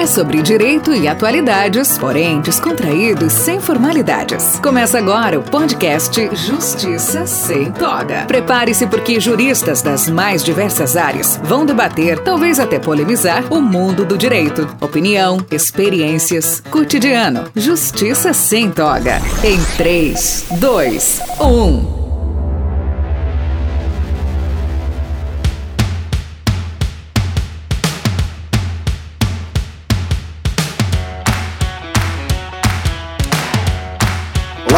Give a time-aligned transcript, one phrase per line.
[0.00, 4.58] É sobre direito e atualidades, porém descontraídos sem formalidades.
[4.60, 8.24] Começa agora o podcast Justiça Sem Toga.
[8.24, 14.16] Prepare-se porque juristas das mais diversas áreas vão debater, talvez até polemizar, o mundo do
[14.16, 14.66] direito.
[14.80, 17.50] Opinião, experiências, cotidiano.
[17.54, 19.20] Justiça Sem Toga.
[19.44, 21.99] Em 3, 2, 1.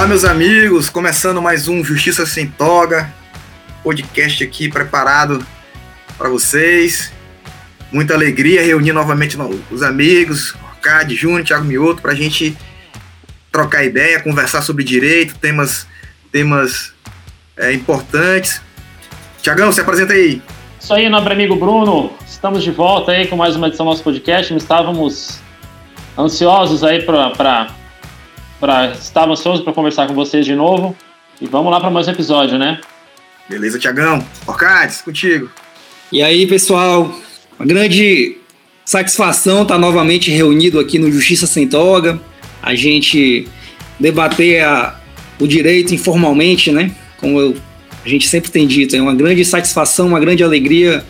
[0.02, 3.08] Olá, meus amigos, começando mais um Justiça Sem Toga,
[3.84, 5.46] podcast aqui preparado
[6.18, 7.12] para vocês.
[7.92, 9.38] Muita alegria reunir novamente
[9.70, 12.58] os amigos, Arcade, Júnior, Thiago Mioto, para a gente
[13.52, 15.86] trocar ideia, conversar sobre direito, temas,
[16.32, 16.92] temas
[17.56, 18.60] é, importantes.
[19.40, 20.42] Tiagão, se apresenta aí.
[20.80, 22.12] Isso aí, nobre amigo Bruno.
[22.26, 24.52] Estamos de volta aí com mais uma edição do nosso podcast.
[24.52, 25.38] Estávamos
[26.18, 27.70] ansiosos aí para
[28.62, 30.96] para estar ansioso para conversar com vocês de novo.
[31.40, 32.80] E vamos lá para mais um episódio, né?
[33.48, 34.24] Beleza, Tiagão.
[34.46, 35.50] Orcades, contigo.
[36.12, 37.12] E aí, pessoal,
[37.58, 38.36] uma grande
[38.84, 42.20] satisfação estar novamente reunido aqui no Justiça Sem Toga.
[42.62, 43.48] A gente
[43.98, 44.96] debater a,
[45.40, 46.94] o direito informalmente, né?
[47.18, 47.56] Como eu,
[48.04, 51.04] a gente sempre tem dito, é uma grande satisfação, uma grande alegria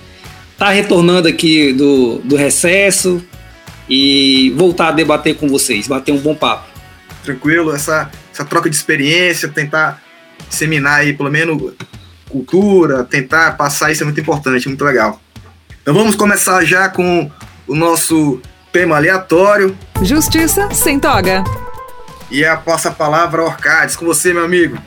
[0.54, 3.22] estar retornando aqui do, do recesso
[3.90, 6.71] e voltar a debater com vocês, bater um bom papo
[7.22, 10.02] tranquilo, essa, essa troca de experiência, tentar
[10.48, 11.72] disseminar aí pelo menos
[12.28, 15.20] cultura, tentar passar isso é muito importante, muito legal.
[15.82, 17.30] Então vamos começar já com
[17.66, 18.40] o nosso
[18.72, 19.76] tema aleatório.
[20.02, 21.44] Justiça sem toga.
[22.30, 24.78] E a passa a palavra Orcades, com você, meu amigo.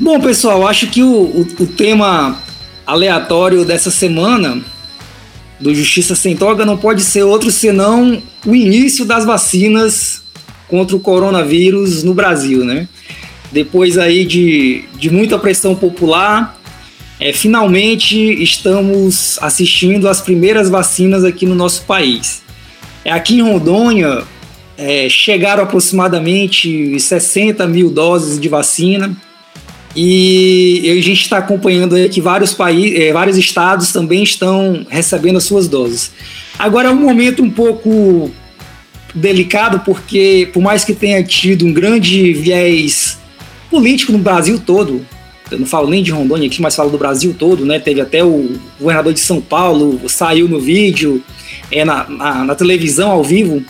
[0.00, 2.40] Bom, pessoal, acho que o, o, o tema
[2.86, 4.62] aleatório dessa semana
[5.60, 10.22] do Justiça Sem Toga não pode ser outro senão o início das vacinas
[10.68, 12.86] contra o coronavírus no Brasil, né?
[13.50, 16.58] Depois aí de, de muita pressão popular,
[17.18, 22.42] é, finalmente estamos assistindo as primeiras vacinas aqui no nosso país.
[23.04, 24.22] É, aqui em Rondônia,
[24.76, 29.16] é, chegaram aproximadamente 60 mil doses de vacina
[29.96, 35.38] e a gente está acompanhando aí que vários, países, é, vários estados também estão recebendo
[35.38, 36.12] as suas doses.
[36.56, 38.30] Agora é um momento um pouco
[39.18, 43.18] delicado porque, por mais que tenha tido um grande viés
[43.70, 45.04] político no Brasil todo,
[45.50, 47.78] eu não falo nem de Rondônia aqui, mas falo do Brasil todo, né?
[47.78, 51.22] Teve até o governador de São Paulo, saiu no vídeo,
[51.70, 53.64] é, na, na, na televisão ao vivo,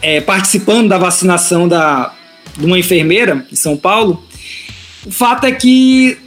[0.00, 2.12] é, participando da vacinação da,
[2.56, 4.24] de uma enfermeira em São Paulo.
[5.04, 6.18] O fato é que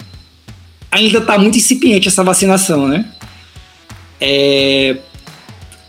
[0.92, 3.06] ainda está muito incipiente essa vacinação, né?
[4.22, 4.98] É,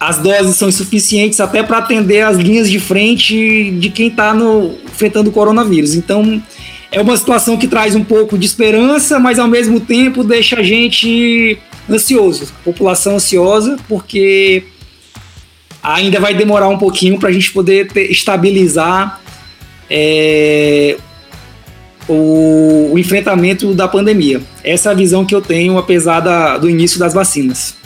[0.00, 4.34] as doses são insuficientes até para atender as linhas de frente de quem está
[4.86, 5.94] enfrentando o coronavírus.
[5.94, 6.42] Então,
[6.90, 10.62] é uma situação que traz um pouco de esperança, mas ao mesmo tempo deixa a
[10.62, 14.64] gente ansioso, população ansiosa, porque
[15.82, 19.20] ainda vai demorar um pouquinho para a gente poder ter, estabilizar
[19.88, 20.96] é,
[22.08, 24.40] o, o, enfrentamento da pandemia.
[24.64, 27.79] Essa é a visão que eu tenho, apesar da, do início das vacinas.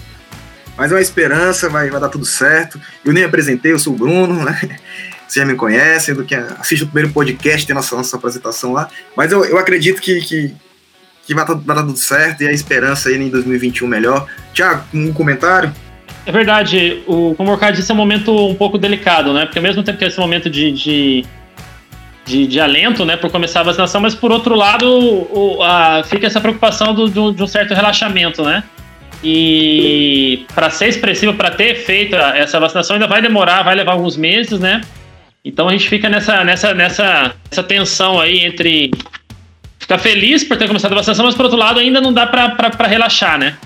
[0.77, 2.81] Mas é uma esperança, vai, vai dar tudo certo.
[3.05, 4.59] Eu nem apresentei, eu sou o Bruno, né?
[5.27, 8.89] Vocês já me conhecem, do que assiste o primeiro podcast, tem nossa, nossa apresentação lá.
[9.17, 10.55] Mas eu, eu acredito que, que,
[11.27, 14.27] que vai, dar tudo certo e a esperança aí em 2021 melhor.
[14.53, 15.73] Tiago, um comentário?
[16.27, 19.45] É verdade, o, como o Ricardo disse, é um momento um pouco delicado, né?
[19.45, 21.27] Porque ao mesmo tempo que é esse momento de, de,
[22.25, 26.27] de, de alento, né, por começar a vacinação, mas por outro lado, o, a, fica
[26.27, 28.65] essa preocupação do, do, de um certo relaxamento, né?
[29.27, 34.19] E para ser expressivo, para ter feito essa vacinação, ainda vai demorar, vai levar alguns
[34.19, 34.83] meses, né?
[35.43, 38.91] Então a gente fica nessa, nessa, nessa, nessa tensão aí entre
[39.79, 42.87] ficar feliz por ter começado a vacinação, mas por outro lado ainda não dá para
[42.87, 43.57] relaxar, né?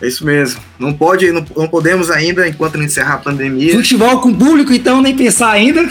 [0.00, 0.60] É isso mesmo.
[0.78, 3.72] Não pode, não, não podemos ainda, enquanto não encerrar a pandemia.
[3.72, 5.88] Futebol com público, então, nem pensar ainda.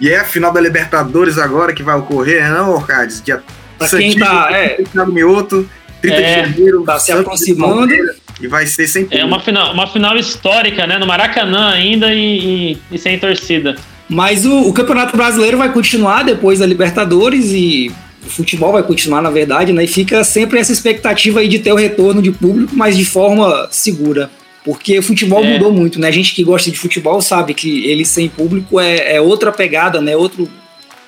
[0.00, 3.22] E é a final da Libertadores agora que vai ocorrer, não, Orcades?
[3.22, 3.42] Dia
[3.78, 4.78] pra quem tá, é...
[5.06, 5.68] Mioto,
[6.00, 7.92] 30 é, de janeiro, tá se aproximando.
[8.40, 10.98] E vai ser sem É uma final, uma final histórica, né?
[10.98, 13.76] No Maracanã ainda e, e, e sem torcida.
[14.08, 17.90] Mas o, o, Campeonato Brasileiro vai continuar depois da Libertadores e
[18.24, 19.84] o futebol vai continuar, na verdade, né?
[19.84, 23.68] E fica sempre essa expectativa aí de ter o retorno de público, mas de forma
[23.70, 24.30] segura.
[24.64, 25.52] Porque o futebol é.
[25.52, 26.08] mudou muito, né?
[26.08, 30.00] A gente que gosta de futebol sabe que ele sem público é, é outra pegada,
[30.00, 30.16] né?
[30.16, 30.48] Outro,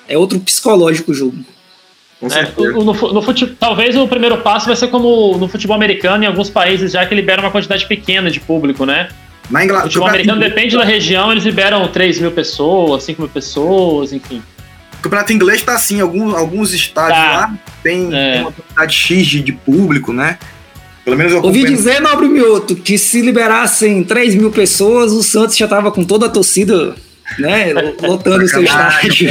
[0.07, 1.37] é outro psicológico o jogo.
[2.21, 3.45] É, no, no fute...
[3.45, 7.13] Talvez o primeiro passo vai ser como no futebol americano, em alguns países já que
[7.13, 9.09] libera uma quantidade pequena de público, né?
[9.49, 9.85] Na Inglaterra.
[9.85, 14.41] O futebol americano depende da região, eles liberam 3 mil pessoas, 5 mil pessoas, enfim.
[14.93, 17.31] O campeonato inglês tá assim, alguns, alguns estádios tá.
[17.31, 17.53] lá
[17.83, 18.33] tem, é.
[18.33, 20.39] tem uma quantidade X de, de público, né?
[21.05, 25.55] Pelo menos eu Ouvi dizer, Nobre Mioto, que se liberassem 3 mil pessoas, o Santos
[25.55, 26.95] já tava com toda a torcida
[27.39, 29.29] né, lotando o seu estádio.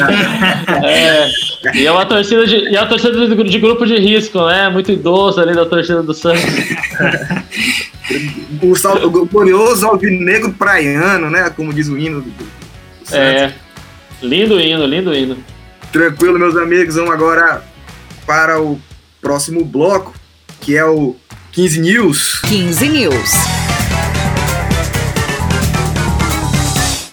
[0.84, 1.28] É,
[1.74, 4.68] e é uma torcida de, e é uma torcida de, de, grupo de risco, né?
[4.68, 6.44] Muito idoso ali da torcida do Santos.
[8.62, 11.50] o, sal, o glorioso alvinegro praiano, né?
[11.50, 13.52] Como diz o hino do, do É.
[14.22, 15.36] Lindo hino, lindo hino.
[15.92, 16.94] Tranquilo, meus amigos.
[16.94, 17.62] Vamos agora
[18.26, 18.80] para o
[19.20, 20.14] próximo bloco,
[20.60, 21.16] que é o
[21.52, 22.40] 15 News.
[22.42, 23.55] 15 News.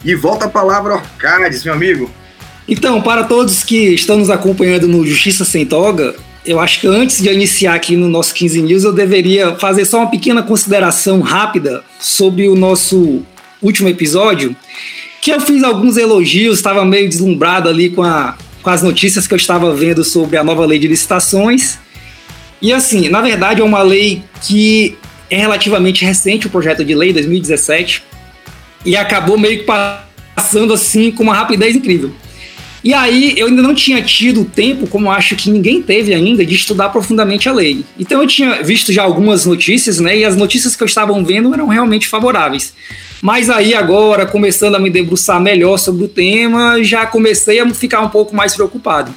[0.03, 2.11] E volta a palavra Orcades, meu amigo.
[2.67, 6.15] Então, para todos que estão nos acompanhando no Justiça Sem Toga,
[6.45, 9.99] eu acho que antes de iniciar aqui no nosso 15 News, eu deveria fazer só
[9.99, 13.23] uma pequena consideração rápida sobre o nosso
[13.61, 14.55] último episódio,
[15.21, 19.33] que eu fiz alguns elogios, estava meio deslumbrado ali com, a, com as notícias que
[19.33, 21.79] eu estava vendo sobre a nova lei de licitações.
[22.61, 24.97] E assim, na verdade é uma lei que
[25.29, 28.03] é relativamente recente, o projeto de lei 2017,
[28.85, 29.65] e acabou meio que
[30.35, 32.11] passando assim com uma rapidez incrível.
[32.83, 36.53] E aí eu ainda não tinha tido tempo, como acho que ninguém teve ainda, de
[36.53, 37.85] estudar profundamente a lei.
[37.97, 40.17] Então eu tinha visto já algumas notícias, né?
[40.17, 42.73] E as notícias que eu estava vendo eram realmente favoráveis.
[43.21, 48.01] Mas aí agora, começando a me debruçar melhor sobre o tema, já comecei a ficar
[48.01, 49.15] um pouco mais preocupado.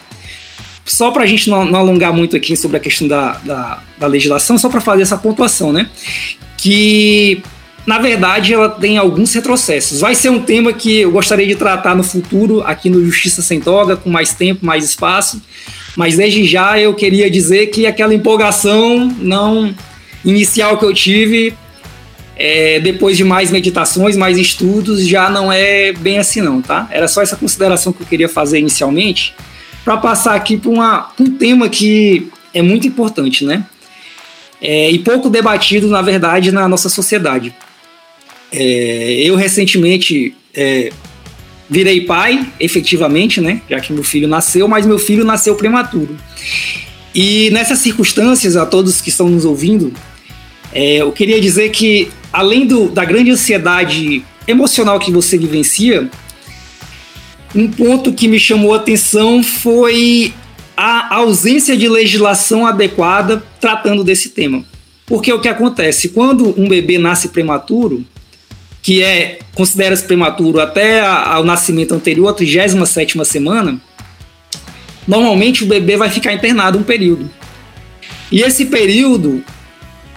[0.85, 4.07] Só para a gente não, não, alongar muito aqui sobre a questão da, da, da
[4.07, 5.91] legislação, só para fazer essa pontuação, né?
[6.57, 7.43] Que
[7.87, 10.01] na verdade, ela tem alguns retrocessos.
[10.01, 13.61] Vai ser um tema que eu gostaria de tratar no futuro, aqui no Justiça Sem
[13.61, 15.41] Toga, com mais tempo, mais espaço.
[15.97, 19.73] Mas desde já eu queria dizer que aquela empolgação não
[20.25, 21.55] inicial que eu tive,
[22.37, 26.89] é, depois de mais meditações, mais estudos, já não é bem assim não, tá?
[26.91, 29.33] Era só essa consideração que eu queria fazer inicialmente,
[29.85, 33.65] para passar aqui para um tema que é muito importante, né?
[34.61, 37.55] É, e pouco debatido, na verdade, na nossa sociedade.
[38.59, 40.91] É, eu recentemente é,
[41.69, 43.61] virei pai, efetivamente, né?
[43.69, 46.17] Já que meu filho nasceu, mas meu filho nasceu prematuro.
[47.15, 49.93] E nessas circunstâncias, a todos que estão nos ouvindo,
[50.73, 56.11] é, eu queria dizer que, além do, da grande ansiedade emocional que você vivencia,
[57.55, 60.33] um ponto que me chamou a atenção foi
[60.77, 64.65] a ausência de legislação adequada tratando desse tema.
[65.07, 66.11] Porque o que acontece?
[66.11, 68.05] Quando um bebê nasce prematuro,
[68.87, 73.81] que é considera-se prematuro até a, ao nascimento anterior, a 37 semana,
[75.09, 77.29] normalmente o bebê vai ficar internado um período.
[78.31, 79.43] E esse período,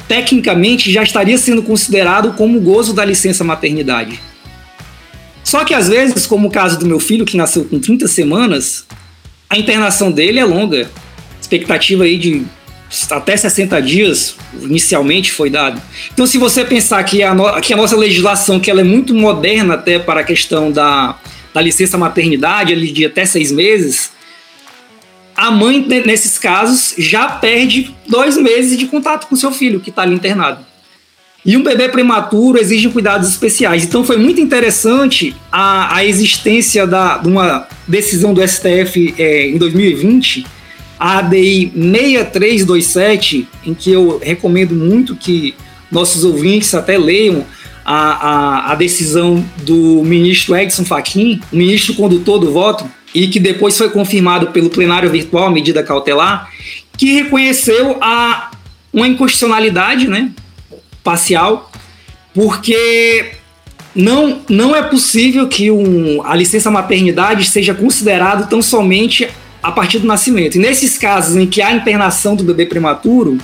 [0.07, 4.19] tecnicamente, já estaria sendo considerado como gozo da licença maternidade.
[5.43, 8.85] Só que às vezes, como o caso do meu filho, que nasceu com 30 semanas,
[9.49, 10.91] a internação dele é longa.
[11.41, 12.45] Expectativa aí de
[13.11, 15.81] até 60 dias inicialmente foi dado.
[16.11, 19.13] Então, se você pensar que a, no, que a nossa legislação, que ela é muito
[19.13, 21.15] moderna até para a questão da,
[21.53, 24.11] da licença maternidade, ali de até seis meses,
[25.35, 30.01] a mãe, nesses casos, já perde dois meses de contato com seu filho, que está
[30.01, 30.65] ali internado.
[31.45, 33.85] E um bebê prematuro exige cuidados especiais.
[33.85, 39.57] Então foi muito interessante a, a existência da, de uma decisão do STF é, em
[39.57, 40.45] 2020
[40.99, 45.55] a ADI 6327, em que eu recomendo muito que
[45.89, 47.45] nossos ouvintes até leiam
[47.85, 53.77] a, a, a decisão do ministro Edson Fachin, ministro condutor do voto, e que depois
[53.77, 56.49] foi confirmado pelo plenário virtual, medida cautelar,
[56.97, 58.51] que reconheceu a,
[58.93, 60.31] uma inconstitucionalidade né,
[61.03, 61.71] parcial,
[62.33, 63.31] porque
[63.95, 69.27] não, não é possível que um, a licença maternidade seja considerado tão somente
[69.61, 70.55] a partir do nascimento.
[70.55, 73.37] E nesses casos em que há internação do bebê prematuro,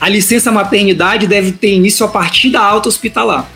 [0.00, 3.48] a licença maternidade deve ter início a partir da alta hospitalar.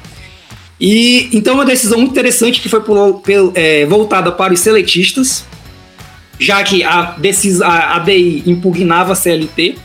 [0.81, 5.45] E então uma decisão muito interessante que foi por, por, é, voltada para os seletistas,
[6.39, 9.77] já que a, decis, a ADI impugnava a CLT,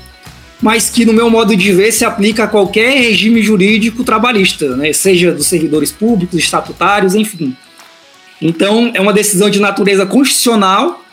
[0.62, 4.94] mas que no meu modo de ver se aplica a qualquer regime jurídico trabalhista, né,
[4.94, 7.56] seja dos servidores públicos, estatutários, enfim.
[8.42, 11.05] Então é uma decisão de natureza constitucional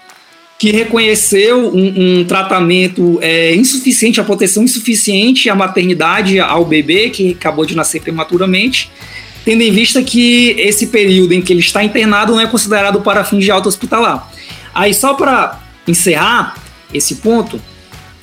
[0.58, 7.32] que reconheceu um, um tratamento é, insuficiente, a proteção insuficiente à maternidade ao bebê que
[7.32, 8.90] acabou de nascer prematuramente,
[9.44, 13.24] tendo em vista que esse período em que ele está internado não é considerado para
[13.24, 14.30] fins de alta hospitalar.
[14.72, 16.56] Aí, só para encerrar
[16.94, 17.60] esse ponto,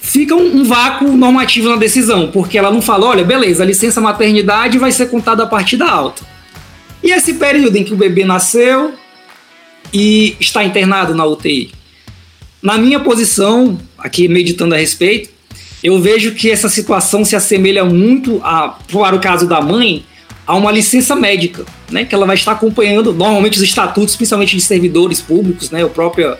[0.01, 3.99] fica um, um, vácuo normativo na decisão, porque ela não fala, olha, beleza, a licença
[3.99, 6.23] maternidade vai ser contada a partir da alta.
[7.03, 8.93] E esse período em que o bebê nasceu
[9.93, 11.71] e está internado na UTI?
[12.61, 15.29] Na minha posição, aqui meditando a respeito,
[15.81, 20.03] eu vejo que essa situação se assemelha muito, a, para o caso da mãe,
[20.45, 24.61] a uma licença médica, né, que ela vai estar acompanhando normalmente os estatutos, principalmente de
[24.61, 26.35] servidores públicos, né, o próprio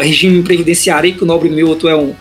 [0.00, 2.14] regime previdenciário, que o Nobre Milton é um,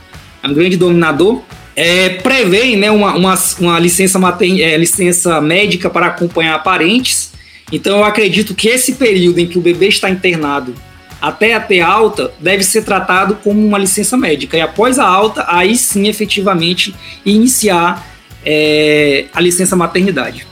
[0.43, 1.41] é um grande dominador,
[1.75, 7.31] é, prevê né, uma, uma, uma licença, mater, é, licença médica para acompanhar parentes.
[7.71, 10.73] Então eu acredito que esse período em que o bebê está internado
[11.21, 14.57] até a ter alta deve ser tratado como uma licença médica.
[14.57, 18.05] E após a alta, aí sim efetivamente iniciar
[18.43, 20.47] é, a licença maternidade.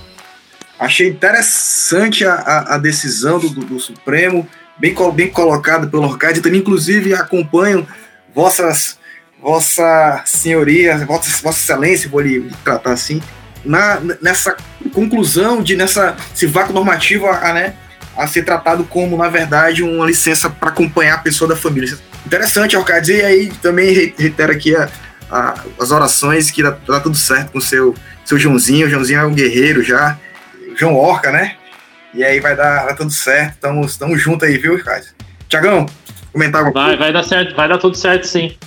[0.79, 4.47] Achei interessante a, a, a decisão do, do, Supremo,
[4.77, 6.39] bem, bem colocada pelo Orcade.
[6.39, 7.85] Também, inclusive, acompanho
[8.33, 8.97] vossas,
[9.41, 13.21] vossa senhoria, vossa, vossa excelência, vou lhe tratar assim,
[13.65, 14.55] na, nessa
[14.93, 17.75] conclusão de nessa esse vácuo normativo a, né,
[18.19, 21.97] a ser tratado como, na verdade, uma licença para acompanhar a pessoa da família.
[22.25, 23.13] Interessante, Orcade.
[23.13, 24.89] E aí também reitero aqui a,
[25.31, 27.95] a, as orações que dá, dá, tudo certo com o seu,
[28.25, 28.87] seu Joãozinho.
[28.87, 30.17] O Joãozinho é um guerreiro já.
[30.75, 31.55] João Orca, né?
[32.13, 33.53] E aí vai dar, vai tudo certo.
[33.53, 35.07] Estamos, estamos juntos aí, viu, Ricardo?
[35.47, 35.85] Tiagão,
[36.33, 38.57] comentar alguma vai, Vai dar certo, vai dar tudo certo, sim.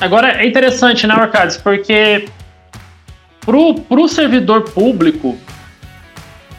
[0.00, 1.58] Agora, é interessante, né, Arcades?
[1.58, 2.26] Porque
[3.42, 5.36] pro, pro servidor público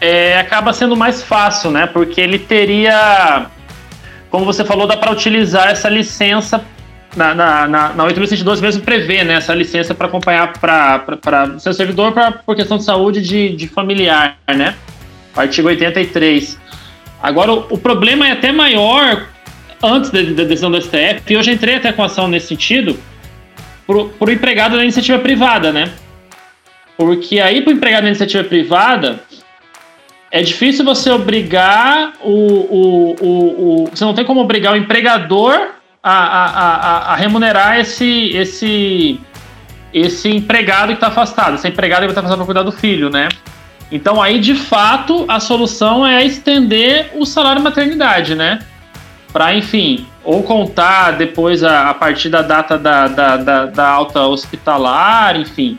[0.02, 1.88] é, acaba sendo mais fácil, né?
[1.88, 3.48] Porque ele teria,
[4.30, 6.64] como você falou, dá para utilizar essa licença
[7.16, 11.74] na, na, na, na 8.112 mesmo prevê né, essa licença para acompanhar para o seu
[11.74, 14.76] servidor pra, por questão de saúde de, de familiar, né?
[15.36, 16.58] Artigo 83.
[17.22, 19.28] Agora, o, o problema é até maior
[19.82, 23.00] antes da, da, decisão do STF, e já entrei até com ação nesse sentido,
[23.88, 25.92] para o empregado da iniciativa privada, né?
[26.98, 29.22] Porque aí, para o empregado da iniciativa privada,
[30.32, 33.90] é difícil você obrigar o, o, o, o.
[33.92, 35.70] Você não tem como obrigar o empregador
[36.04, 39.20] a, a, a, a remunerar esse, esse,
[39.94, 43.30] esse empregado que está afastado, esse empregado que está afastado para cuidar do filho, né?
[43.92, 48.60] Então aí, de fato, a solução é estender o salário maternidade, né?
[49.34, 54.22] Para, enfim, ou contar depois a, a partir da data da, da, da, da alta
[54.28, 55.78] hospitalar, enfim.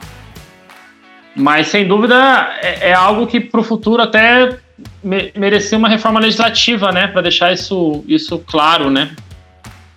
[1.40, 2.14] Mas, sem dúvida,
[2.62, 4.58] é, é algo que para o futuro até
[5.02, 7.08] me, merecia uma reforma legislativa, né?
[7.08, 9.10] Para deixar isso, isso claro, né?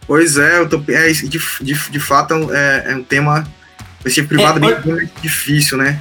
[0.07, 3.47] Pois é, eu tô, é de, de, de fato é, é um tema
[4.05, 5.99] esse privado é, bem, bem difícil, né?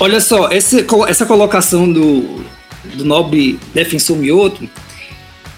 [0.00, 2.44] Olha só, esse, essa colocação do,
[2.94, 4.68] do nobre defensor Mioto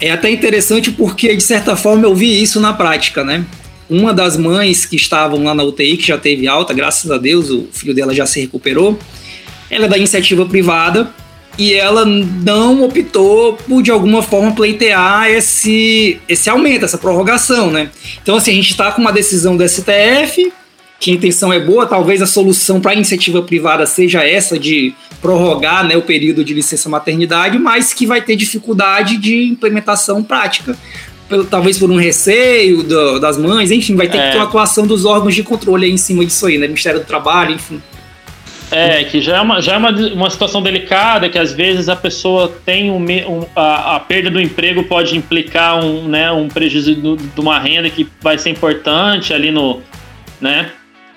[0.00, 3.44] é até interessante porque, de certa forma, eu vi isso na prática, né?
[3.88, 7.50] Uma das mães que estavam lá na UTI, que já teve alta, graças a Deus,
[7.50, 8.98] o filho dela já se recuperou,
[9.70, 11.12] ela é da iniciativa privada
[11.58, 17.90] e ela não optou por de alguma forma pleitear esse, esse aumento, essa prorrogação, né?
[18.22, 20.52] Então, assim, a gente está com uma decisão do STF,
[21.00, 24.94] que a intenção é boa, talvez a solução para a iniciativa privada seja essa de
[25.20, 30.76] prorrogar né, o período de licença maternidade, mas que vai ter dificuldade de implementação prática.
[31.28, 34.26] Pelo, talvez por um receio do, das mães, enfim, vai ter é.
[34.26, 36.66] que ter uma atuação dos órgãos de controle aí em cima disso aí, né?
[36.66, 37.82] Ministério do Trabalho, enfim.
[38.70, 41.96] É, que já é uma, já é uma, uma situação delicada, que às vezes a
[41.96, 46.94] pessoa tem um, um a, a, perda do emprego pode implicar um, né, um prejuízo
[46.94, 49.80] do, de uma renda que vai ser importante ali no.
[50.38, 50.70] Né?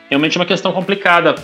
[0.09, 1.35] Realmente é uma questão complicada.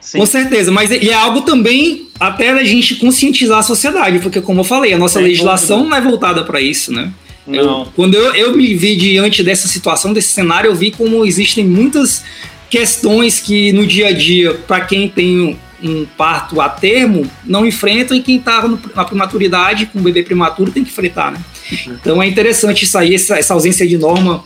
[0.00, 0.18] Sim.
[0.18, 4.60] Com certeza, mas é, é algo também até a gente conscientizar a sociedade, porque como
[4.60, 7.12] eu falei, a nossa legislação não é voltada para isso, né?
[7.48, 7.56] Não.
[7.56, 11.64] Eu, quando eu, eu me vi diante dessa situação, desse cenário, eu vi como existem
[11.66, 12.22] muitas
[12.68, 18.16] questões que no dia a dia, para quem tem um parto a termo, não enfrentam
[18.16, 21.40] e quem está na prematuridade, com um bebê prematuro, tem que enfrentar, né?
[21.70, 21.94] Uhum.
[22.00, 24.44] Então é interessante isso aí, essa, essa ausência de norma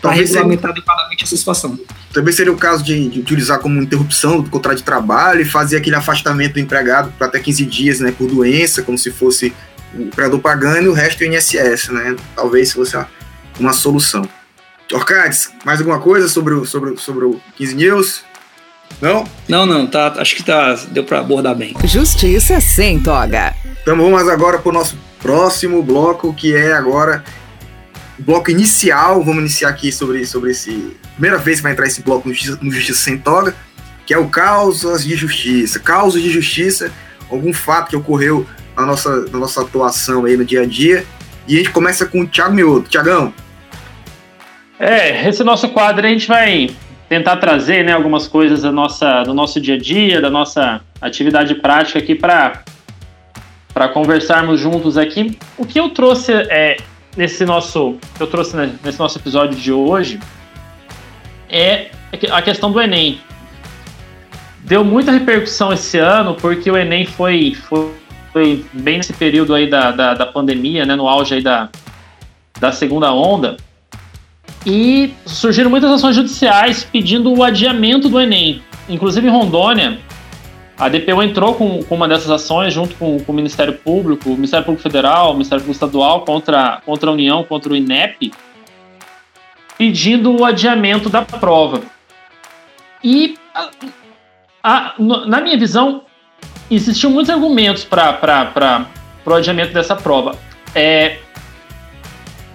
[0.00, 1.78] para regulamentar adequadamente essa situação.
[2.12, 5.78] Também seria o caso de, de, utilizar como interrupção do contrato de trabalho e fazer
[5.78, 9.52] aquele afastamento do empregado por até 15 dias, né, por doença, como se fosse
[9.96, 12.16] o empregador pagando e o resto o INSS, né?
[12.34, 12.96] Talvez fosse
[13.58, 14.28] uma solução.
[14.92, 18.24] Orcades, mais alguma coisa sobre o, sobre, sobre o 15 News?
[19.00, 19.24] Não?
[19.48, 21.74] Não, não, tá, acho que tá, deu para abordar bem.
[21.84, 23.54] Justiça sem toga.
[23.82, 27.24] Então vamos agora para o nosso próximo bloco, que é agora
[28.18, 29.22] o bloco inicial.
[29.24, 30.96] Vamos iniciar aqui sobre, sobre esse.
[31.12, 33.54] Primeira vez que vai entrar esse bloco no Justiça, no Justiça Sem Toga,
[34.06, 35.78] que é o Causas de Justiça.
[35.78, 36.92] Causas de Justiça,
[37.30, 38.46] algum fato que ocorreu
[38.76, 41.04] na nossa, na nossa atuação aí no dia a dia.
[41.46, 42.88] E a gente começa com o Thiago Mioto.
[42.88, 43.32] Tiagão,
[44.78, 46.68] é, esse nosso quadro a gente vai
[47.08, 51.54] tentar trazer né, algumas coisas da nossa, do nosso dia a dia, da nossa atividade
[51.56, 52.62] prática aqui para
[53.72, 55.36] para conversarmos juntos aqui.
[55.58, 56.76] O que eu trouxe é
[57.16, 60.20] nesse nosso eu trouxe né, nesse nosso episódio de hoje
[61.48, 61.90] é
[62.30, 63.20] a questão do Enem.
[64.60, 67.90] Deu muita repercussão esse ano porque o Enem foi, foi,
[68.34, 71.68] foi bem nesse período aí da, da, da, pandemia, né, no auge aí da,
[72.58, 73.56] da segunda onda.
[74.66, 78.60] E surgiram muitas ações judiciais pedindo o adiamento do Enem.
[78.88, 80.00] Inclusive em Rondônia,
[80.76, 84.34] a DPU entrou com, com uma dessas ações junto com, com, o Ministério Público, o
[84.34, 88.32] Ministério Público Federal, o Ministério Público Estadual contra, contra a União, contra o INEP,
[89.78, 91.82] pedindo o adiamento da prova.
[93.02, 93.70] E, a,
[94.64, 96.02] a, na minha visão,
[96.70, 98.86] existiam muitos argumentos para
[99.24, 100.36] o adiamento dessa prova.
[100.74, 101.18] É,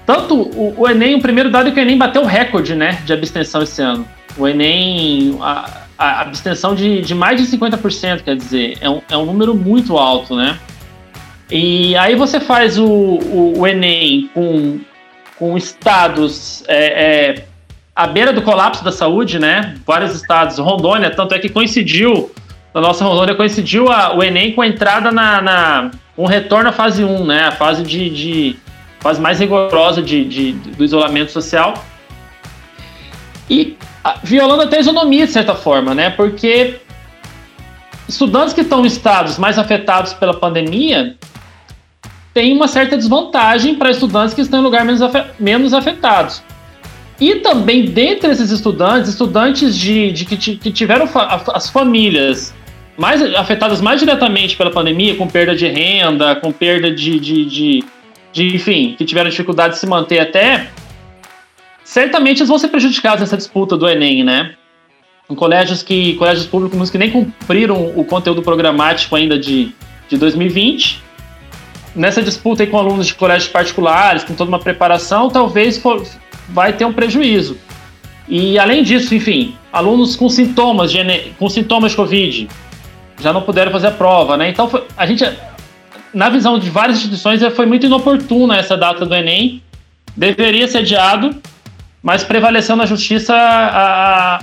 [0.05, 3.01] tanto o, o, Enem, o primeiro dado é que o Enem bateu o recorde né,
[3.05, 4.07] de abstenção esse ano.
[4.37, 9.17] O Enem, a, a abstenção de, de mais de 50%, quer dizer, é um, é
[9.17, 10.57] um número muito alto, né?
[11.51, 14.79] E aí você faz o, o, o Enem com,
[15.37, 17.45] com estados é, é,
[17.95, 19.75] à beira do colapso da saúde, né?
[19.85, 22.31] Vários estados, Rondônia, tanto é que coincidiu,
[22.73, 26.71] na nossa Rondônia coincidiu a, o Enem com a entrada na, na um retorno à
[26.71, 27.47] fase 1, né?
[27.47, 28.55] A fase de, de
[28.99, 31.73] fase mais rigorosa de, de, do isolamento social.
[33.49, 33.77] E
[34.23, 36.09] violando até a isonomia, de certa forma, né?
[36.09, 36.79] Porque
[38.07, 41.15] estudantes que estão em estados mais afetados pela pandemia
[42.33, 44.99] têm uma certa desvantagem para estudantes que estão em lugares
[45.39, 46.43] menos afetados.
[47.19, 52.53] E também, dentre esses estudantes, estudantes de, de que, que, tiveram fa as famílias
[52.99, 57.83] mais afetadas mais diretamente pela pandemia, com perda de renda, com perda de, de, de,
[58.33, 60.69] de enfim, que tiveram dificuldade de se manter até,
[61.81, 64.53] certamente eles vão ser prejudicados nessa disputa do Enem, né?
[65.29, 69.71] Em colégios que colégios públicos que nem cumpriram o conteúdo programático ainda de,
[70.09, 71.01] de 2020.
[71.95, 76.05] Nessa disputa com alunos de colégios particulares, com toda uma preparação, talvez for,
[76.49, 77.57] vai ter um prejuízo.
[78.27, 80.99] E além disso, enfim, alunos com sintomas de
[81.37, 82.49] com sintomas de Covid
[83.19, 84.49] já não puderam fazer a prova, né?
[84.49, 85.27] Então foi, a gente,
[86.13, 89.61] na visão de várias instituições, foi muito inoportuna essa data do Enem.
[90.15, 91.35] Deveria ser adiado,
[92.01, 94.39] mas prevaleceu na justiça a,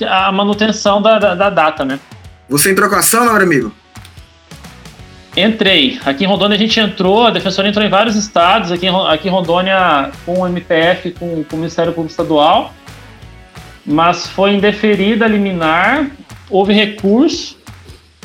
[0.00, 2.00] a manutenção da, da, da, data, né?
[2.48, 3.72] Você entrou com ação, não, amigo?
[5.36, 6.00] Entrei.
[6.04, 9.28] Aqui em Rondônia a gente entrou, a defensora entrou em vários estados, aqui em, aqui
[9.28, 12.72] em Rondônia com o MPF, com, com o Ministério Público Estadual,
[13.84, 16.06] mas foi indeferida a liminar,
[16.48, 17.58] houve recurso,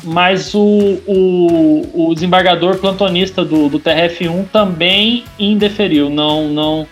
[0.02, 6.88] mas o, o, o desembargador plantonista do, do TRF1 também indeferiu, não, não,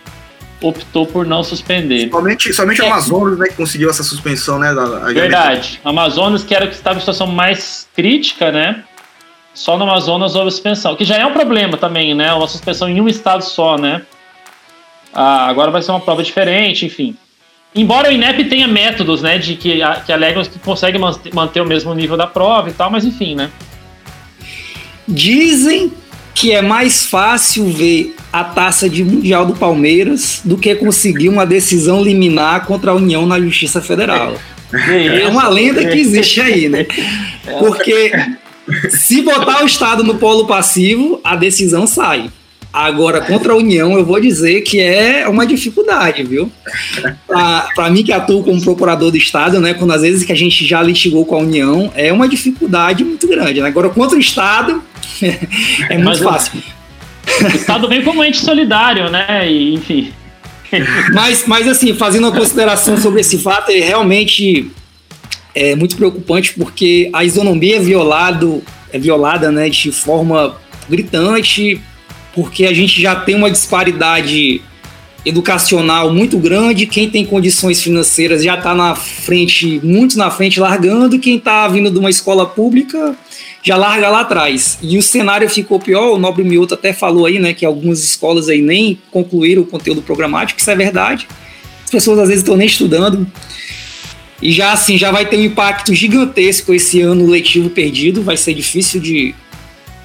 [0.61, 2.09] optou por não suspender.
[2.09, 2.85] Somente, somente é.
[2.85, 4.73] Amazonas né, que conseguiu essa suspensão, né?
[4.73, 5.81] Da, Verdade.
[5.83, 8.83] Amazonas, que era que estava em situação mais crítica, né?
[9.53, 12.31] Só no Amazonas houve suspensão, que já é um problema também, né?
[12.33, 14.03] Uma suspensão em um estado só, né?
[15.13, 17.17] Ah, agora vai ser uma prova diferente, enfim.
[17.73, 20.97] Embora o INEP tenha métodos, né, de que, que alegam que consegue
[21.33, 23.49] manter o mesmo nível da prova e tal, mas enfim, né?
[25.07, 25.91] Dizem
[26.33, 31.45] que é mais fácil ver a taça de Mundial do Palmeiras do que conseguir uma
[31.45, 34.35] decisão liminar contra a União na Justiça Federal.
[34.73, 36.85] É uma lenda que existe aí, né?
[37.59, 38.11] Porque
[38.89, 42.31] se botar o Estado no polo passivo, a decisão sai.
[42.73, 46.49] Agora, contra a União, eu vou dizer que é uma dificuldade, viu?
[47.27, 49.73] Para mim, que atuo como procurador do Estado, né?
[49.73, 53.27] Quando às vezes que a gente já litigou com a União, é uma dificuldade muito
[53.27, 53.59] grande.
[53.61, 53.67] Né?
[53.67, 54.81] Agora, contra o Estado,
[55.21, 56.63] é muito Mas, fácil.
[57.43, 59.51] O Estado vem como ente solidário, né?
[59.51, 60.13] E, enfim.
[61.13, 64.71] Mas, mas, assim, fazendo uma consideração sobre esse fato, ele realmente
[65.53, 70.55] é muito preocupante porque a isonomia é, violado, é violada né, de forma
[70.89, 71.81] gritante,
[72.33, 74.61] porque a gente já tem uma disparidade
[75.25, 76.85] educacional muito grande.
[76.85, 81.19] Quem tem condições financeiras já está na frente, muito na frente, largando.
[81.19, 83.15] Quem está vindo de uma escola pública
[83.63, 84.79] já larga lá atrás.
[84.81, 86.13] E o cenário ficou pior.
[86.13, 90.01] O Nobre Mioto até falou aí, né, que algumas escolas aí nem concluíram o conteúdo
[90.01, 90.59] programático.
[90.59, 91.27] Isso é verdade.
[91.83, 93.27] As pessoas às vezes estão nem estudando.
[94.41, 98.23] E já assim, já vai ter um impacto gigantesco esse ano letivo perdido.
[98.23, 99.35] Vai ser difícil de,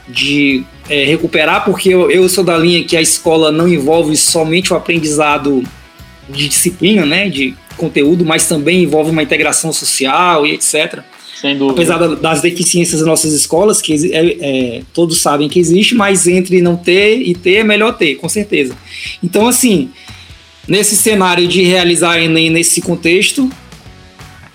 [0.07, 4.73] de é, recuperar, porque eu, eu sou da linha que a escola não envolve somente
[4.73, 5.63] o aprendizado
[6.29, 11.03] de disciplina, né, de conteúdo, mas também envolve uma integração social e etc.
[11.41, 11.73] Sem dúvida.
[11.73, 16.63] Apesar das deficiências das nossas escolas, que é, é, todos sabem que existe, mas entre
[16.63, 18.75] não ter e ter é melhor ter, com certeza.
[19.23, 19.91] Então, assim,
[20.67, 23.51] nesse cenário de realizar Enem nesse contexto,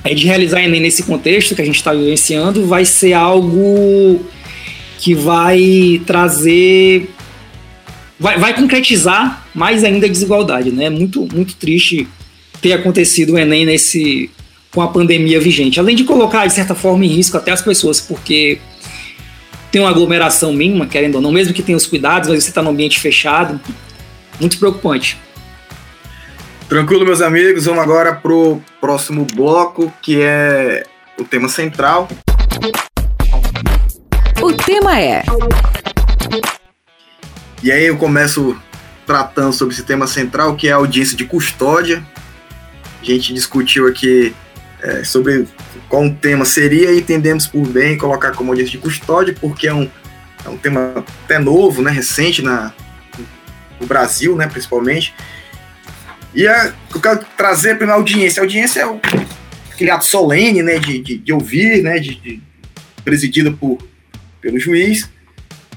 [0.03, 4.25] é de realizar Enem nesse contexto que a gente está vivenciando, vai ser algo
[5.01, 7.09] que vai trazer.
[8.19, 10.85] Vai, vai concretizar mais ainda a desigualdade, né?
[10.85, 12.07] É muito, muito triste
[12.61, 14.29] ter acontecido o Enem nesse,
[14.71, 15.79] com a pandemia vigente.
[15.79, 18.59] Além de colocar, de certa forma, em risco até as pessoas, porque
[19.71, 22.61] tem uma aglomeração mínima, querendo ou não, mesmo que tenha os cuidados, mas você está
[22.61, 23.59] no ambiente fechado.
[24.39, 25.17] Muito preocupante.
[26.69, 27.65] Tranquilo, meus amigos.
[27.65, 30.85] Vamos agora pro próximo bloco, que é
[31.17, 32.07] o tema central.
[34.51, 35.23] O tema é.
[37.63, 38.61] E aí eu começo
[39.07, 42.05] tratando sobre esse tema central, que é a audiência de custódia.
[43.01, 44.35] A gente discutiu aqui
[44.81, 45.47] é, sobre
[45.87, 49.73] qual um tema seria e entendemos por bem colocar como audiência de custódia, porque é
[49.73, 49.89] um,
[50.43, 52.73] é um tema até novo, né, recente na,
[53.79, 55.15] no Brasil, né, principalmente.
[56.35, 58.41] E eu quero trazer para a audiência.
[58.41, 58.99] A audiência é o,
[59.71, 62.41] aquele ato solene, né, de, de, de ouvir, né, de, de
[63.05, 63.89] presidida por
[64.41, 65.09] pelo juiz,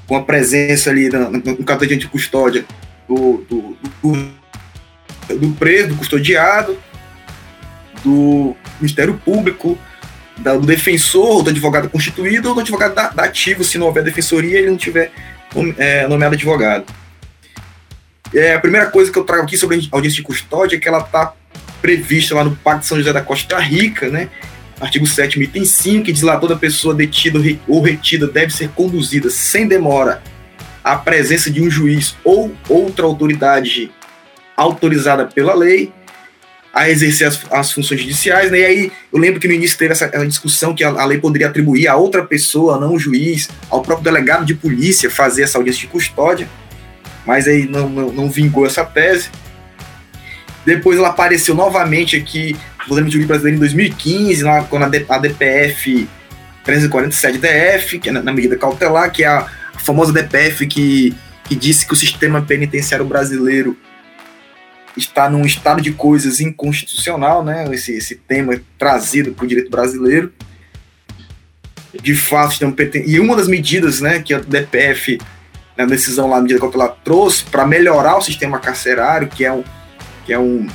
[0.06, 2.64] com a presença ali no, no de custódia
[3.08, 6.78] do, do, do, do preso, do custodiado,
[8.02, 9.78] do Ministério Público,
[10.38, 14.02] da, do defensor, do advogado constituído ou do advogado da, da ativo, se não houver
[14.02, 15.12] defensoria ele não tiver
[15.78, 16.92] é, nomeado advogado.
[18.34, 20.88] É, a primeira coisa que eu trago aqui sobre a audiência de custódia é que
[20.88, 21.34] ela está
[21.80, 24.28] prevista lá no Pacto de São José da Costa Rica, né?
[24.80, 29.30] Artigo 7 item 5, que diz lá toda pessoa detida ou retida deve ser conduzida
[29.30, 30.22] sem demora
[30.82, 33.90] à presença de um juiz ou outra autoridade
[34.56, 35.92] autorizada pela lei
[36.74, 38.58] a exercer as, as funções judiciais, né?
[38.58, 41.18] E aí eu lembro que no início teve essa, essa discussão que a, a, lei
[41.18, 45.56] poderia atribuir a outra pessoa, não o juiz, ao próprio delegado de polícia fazer essa
[45.56, 46.48] audiência de custódia,
[47.24, 49.30] mas aí não, não, não vingou essa tese.
[50.66, 52.56] Depois ela apareceu novamente aqui
[52.88, 56.08] Limite Jurídico Brasileiro em 2015, lá, quando a, DPF
[56.66, 59.46] 347-DF, que é na, medida cautelar, que é a,
[59.78, 63.76] famosa DPF que, que disse que o sistema penitenciário brasileiro
[64.96, 67.66] está num estado de coisas inconstitucional, né?
[67.72, 70.32] Esse, esse tema trazido para o direito brasileiro.
[71.92, 72.56] De fato,
[73.06, 75.18] e uma das medidas, né, que a DPF,
[75.76, 79.62] na decisão lá, medida cautelar, trouxe para melhorar o sistema carcerário, que é um,
[80.26, 80.66] que é um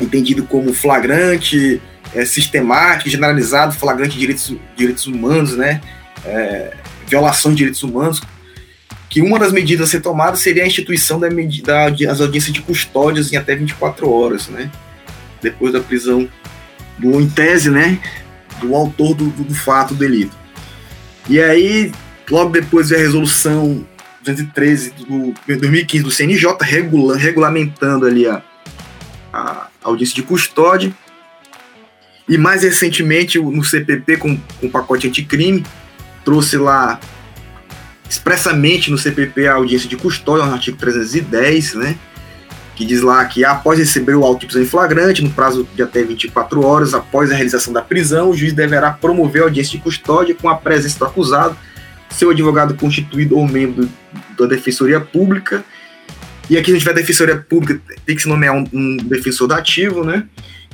[0.00, 1.80] entendido como flagrante,
[2.14, 5.80] é, sistemático, generalizado, flagrante de direitos, direitos humanos, né?
[6.24, 6.74] É,
[7.06, 8.20] violação de direitos humanos,
[9.08, 12.60] que uma das medidas a ser tomada seria a instituição da medida, das audiências de
[12.60, 14.70] custódias em até 24 horas, né?
[15.40, 16.28] Depois da prisão
[16.98, 17.98] do, em tese, né?
[18.60, 20.36] Do autor do, do, do fato, do delito.
[21.28, 21.92] E aí,
[22.30, 23.86] logo depois a resolução
[24.24, 28.42] 213 do 2015 do CNJ, regula, regulamentando ali a,
[29.32, 30.92] a audiência de custódia.
[32.28, 35.64] E mais recentemente, no CPP, com, com o pacote anticrime,
[36.24, 36.98] trouxe lá
[38.08, 41.96] expressamente no CPP a audiência de custódia, no artigo 310, né?
[42.74, 45.82] Que diz lá que após receber o auto de prisão em flagrante, no prazo de
[45.82, 49.82] até 24 horas após a realização da prisão, o juiz deverá promover a audiência de
[49.82, 51.56] custódia com a presença do acusado,
[52.10, 53.88] seu advogado constituído ou membro
[54.38, 55.64] da Defensoria Pública.
[56.48, 60.04] E aqui, a gente tiver Defensoria Pública, tem que se nomear um, um defensor dativo,
[60.04, 60.24] né?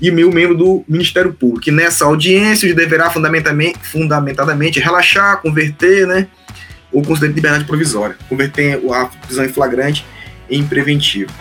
[0.01, 1.69] E o meu membro do Ministério Público.
[1.69, 6.29] E nessa audiência, juiz deverá fundamentadamente, fundamentadamente relaxar, converter, né?
[6.93, 10.05] ou conceder liberdade provisória, converter a prisão em flagrante
[10.51, 11.33] em preventivo.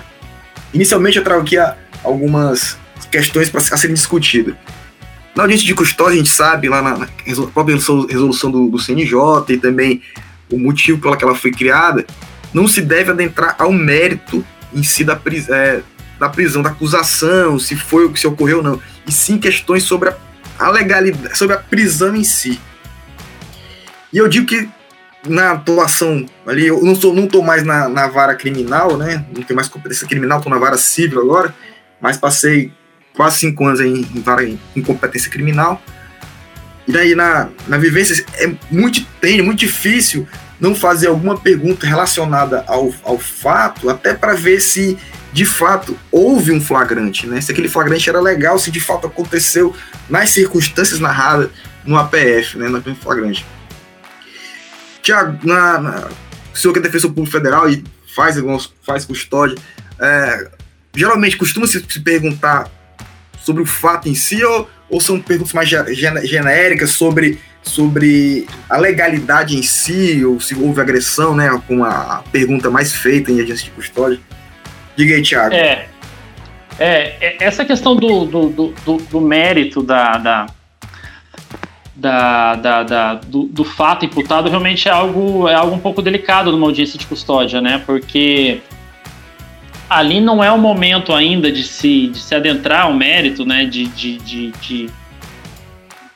[0.73, 1.57] Inicialmente eu trago aqui
[2.03, 2.77] algumas
[3.11, 4.55] questões para serem discutidas.
[5.35, 7.07] Na audiência de custódia, a gente sabe, lá na,
[7.53, 9.15] própria resolução do, do, CNJ
[9.49, 10.01] e também
[10.49, 12.05] o motivo pela que ela foi criada,
[12.53, 15.81] não se deve adentrar ao mérito em si da, é,
[16.19, 19.83] da prisão, da acusação, se foi o que se ocorreu ou não, e sim questões
[19.83, 20.17] sobre a,
[20.59, 22.59] a legalidade, sobre a prisão em si.
[24.13, 24.69] E eu digo que
[25.27, 29.25] na atuação ali, eu não, sou, não tô mais na, na vara criminal, né?
[29.35, 31.53] Não tenho mais competência criminal, tô na vara civil agora,
[31.99, 32.71] mas passei
[33.15, 35.81] quase cinco anos em, em vara em, competência criminal.
[36.87, 40.27] E daí na, na vivência é muito tem muito difícil
[40.61, 44.95] não fazer alguma pergunta relacionada ao, ao fato, até para ver se
[45.33, 47.41] de fato houve um flagrante, né?
[47.41, 49.75] Se aquele flagrante era legal, se de fato aconteceu
[50.07, 51.49] nas circunstâncias narradas
[51.83, 52.69] no APF, né?
[52.69, 53.43] No flagrante.
[55.01, 56.09] Tiago, na, na,
[56.53, 58.35] o senhor que é defensor público federal e faz,
[58.85, 59.57] faz custódia,
[59.99, 60.47] é,
[60.95, 62.69] geralmente costuma se, se, perguntar
[63.43, 69.57] sobre o fato em si ou, ou são perguntas mais genéricas sobre, sobre a legalidade
[69.57, 73.71] em si, ou se houve agressão, né, com a pergunta mais feita em agência de
[73.71, 74.19] custódia?
[74.95, 75.53] Diga aí, Tiago.
[75.53, 75.87] É,
[76.79, 80.47] é, é, essa questão do, do, do, do, do mérito da, da
[81.95, 86.51] da, da, da do, do, fato imputado realmente é algo, é algo um pouco delicado
[86.51, 87.83] numa audiência de custódia, né?
[87.85, 88.59] Porque
[89.87, 93.65] ali não é o momento ainda de se, de se adentrar ao mérito, né?
[93.65, 94.89] De, de, de, de,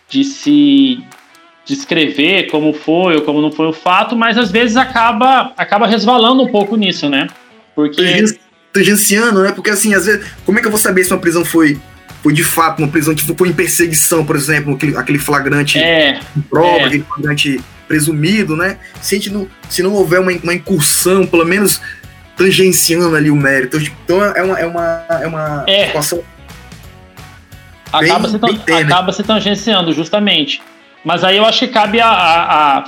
[0.10, 1.03] de se
[1.65, 6.43] descrever como foi ou como não foi o fato, mas às vezes acaba, acaba resvalando
[6.43, 7.28] um pouco nisso, né?
[7.75, 8.23] Porque.
[8.71, 9.51] Tangenciando, né?
[9.51, 11.80] Porque assim, às vezes, como é que eu vou saber se uma prisão foi
[12.21, 16.19] foi de fato uma prisão, tipo, foi em perseguição, por exemplo, aquele, aquele flagrante é,
[16.49, 16.86] prova, é.
[16.86, 18.80] aquele flagrante presumido, né?
[18.99, 21.80] Se, a gente não, se não houver uma, uma incursão, pelo menos
[22.36, 23.78] tangenciando ali o mérito.
[23.78, 25.86] Então é uma, é uma, é uma é.
[25.86, 26.23] situação.
[27.93, 30.63] Acaba, bem, se, bem acaba se tangenciando, justamente.
[31.06, 32.84] Mas aí eu acho que cabe a, a, a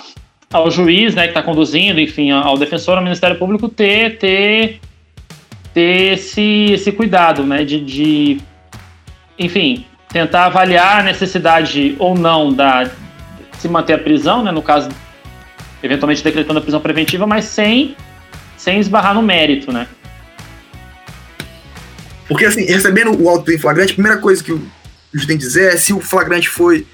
[0.52, 4.80] ao juiz, né, que está conduzindo, enfim, ao defensor, ao Ministério Público ter, ter,
[5.74, 8.38] ter esse, esse cuidado, né, de, de
[9.38, 12.90] enfim, tentar avaliar a necessidade ou não da
[13.60, 14.90] se manter a prisão, né, no caso,
[15.84, 17.96] eventualmente decretando a prisão preventiva, mas sem,
[18.56, 19.88] sem esbarrar no mérito, né?
[22.28, 24.62] Porque, assim, recebendo o auto em flagrante, a primeira coisa que o
[25.14, 26.86] juiz tem que dizer é se o flagrante foi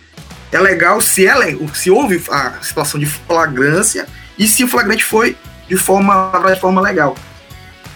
[0.56, 1.34] é legal, se, é,
[1.74, 5.36] se houve a situação de flagrância e se o flagrante foi
[5.68, 7.16] de forma, de forma legal.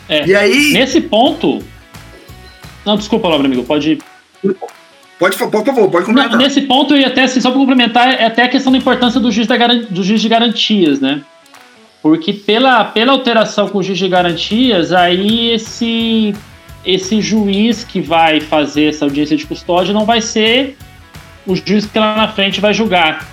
[0.09, 0.73] É, e aí...
[0.73, 1.63] Nesse ponto...
[2.85, 3.99] Não, desculpa, Laura, amigo, pode
[5.19, 6.31] Pode, por favor, pode comentar.
[6.31, 9.19] Não, nesse ponto, e até assim, só para complementar, é até a questão da importância
[9.19, 9.57] do juiz, da,
[9.89, 11.21] do juiz de garantias, né?
[12.03, 16.35] Porque pela, pela alteração com o juiz de garantias, aí esse,
[16.85, 20.77] esse juiz que vai fazer essa audiência de custódia não vai ser
[21.47, 23.25] o juiz que lá na frente vai julgar.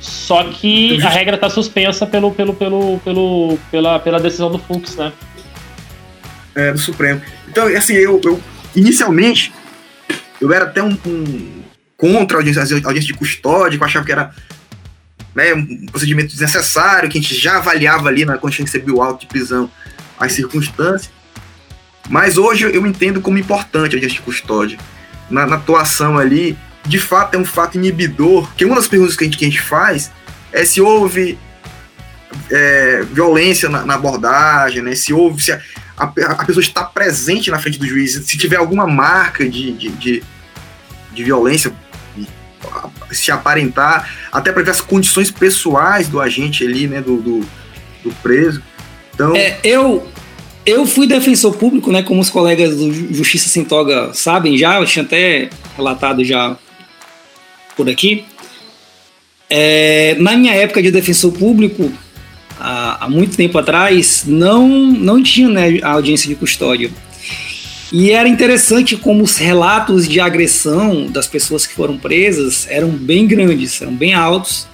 [0.00, 4.94] Só que a regra está suspensa pelo, pelo, pelo, pelo, pela, pela decisão do Fux,
[4.94, 5.12] né?
[6.54, 7.20] É, do Supremo.
[7.48, 8.40] Então, assim, eu, eu
[8.76, 9.52] inicialmente,
[10.40, 11.62] eu era até um, um
[11.96, 14.32] contra a audiência, a audiência de custódia, que eu achava que era
[15.34, 18.94] né, um procedimento desnecessário, que a gente já avaliava ali na, quando a gente recebia
[18.94, 19.70] o auto de prisão
[20.18, 21.10] as circunstâncias.
[22.08, 24.78] Mas hoje eu entendo como importante a audiência de custódia.
[25.30, 29.24] Na, na, atuação ali, de fato é um fato inibidor, que uma das perguntas que
[29.24, 30.10] a gente, que a gente faz
[30.52, 31.38] é se houve
[32.50, 34.94] é, violência na, na, abordagem, né?
[34.94, 35.42] se houve.
[35.42, 35.60] Se a,
[35.96, 39.88] a, a, pessoa está presente na frente do juiz, se tiver alguma marca de, de,
[39.90, 40.22] de,
[41.12, 41.72] de violência,
[43.10, 47.00] se aparentar, até para ver as condições pessoais do agente ali, né?
[47.00, 47.40] Do, do,
[48.02, 48.62] do preso.
[49.14, 49.34] Então.
[49.34, 50.06] É, eu.
[50.68, 52.02] Eu fui defensor público, né?
[52.02, 56.58] Como os colegas do Justiça Sem Toga sabem já, eu tinha até relatado já
[57.74, 58.22] por aqui.
[59.48, 61.90] É, na minha época de defensor público,
[62.60, 66.90] há, há muito tempo atrás, não, não tinha né, a audiência de custódia.
[67.90, 73.26] E era interessante como os relatos de agressão das pessoas que foram presas eram bem
[73.26, 74.68] grandes, eram bem altos.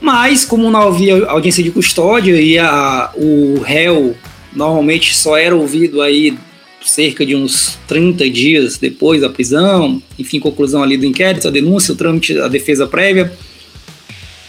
[0.00, 4.16] Mas, como não havia audiência de custódia e a, o réu
[4.52, 6.36] normalmente só era ouvido aí
[6.84, 11.92] cerca de uns 30 dias depois da prisão, enfim, conclusão ali do inquérito, a denúncia,
[11.92, 13.32] o trâmite, a defesa prévia,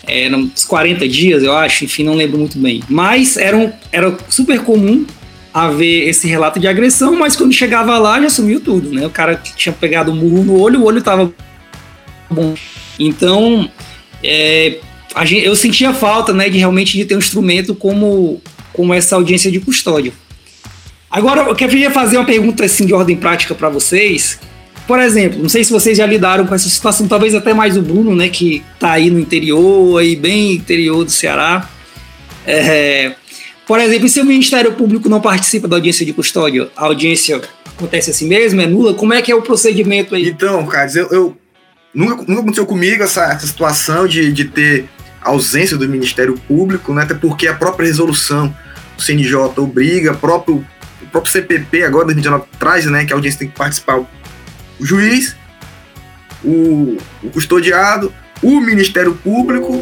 [0.08, 2.82] eram uns 40 dias, eu acho, enfim, não lembro muito bem.
[2.90, 5.06] Mas eram, era super comum
[5.54, 9.06] haver esse relato de agressão, mas quando chegava lá já sumiu tudo, né?
[9.06, 11.34] O cara tinha pegado um murro no olho, o olho tava
[12.30, 12.56] bom.
[13.00, 13.70] Então,
[14.24, 14.78] é,
[15.26, 18.42] gente, eu sentia falta, né, de realmente de ter um instrumento como,
[18.74, 20.14] como essa audiência de custódia.
[21.10, 24.40] Agora, eu queria fazer uma pergunta assim de ordem prática para vocês,
[24.90, 27.82] por exemplo, não sei se vocês já lidaram com essa situação, talvez até mais o
[27.84, 31.70] Bruno, né, que tá aí no interior, aí bem interior do Ceará.
[32.44, 33.14] É,
[33.68, 38.10] por exemplo, se o Ministério Público não participa da audiência de custódia, a audiência acontece
[38.10, 38.96] assim mesmo, é nula?
[38.96, 40.28] Como é que é o procedimento aí?
[40.28, 41.38] Então, Carlos, eu, eu
[41.94, 44.86] nunca, nunca aconteceu comigo essa, essa situação de, de ter
[45.22, 48.56] ausência do Ministério Público, né, até porque a própria resolução
[48.96, 50.66] do CNJ obriga, próprio,
[51.02, 54.08] o próprio CPP agora, 2019, traz, né, que a audiência tem que participar o
[54.80, 55.36] juiz,
[56.44, 59.74] o, o custodiado, o Ministério Público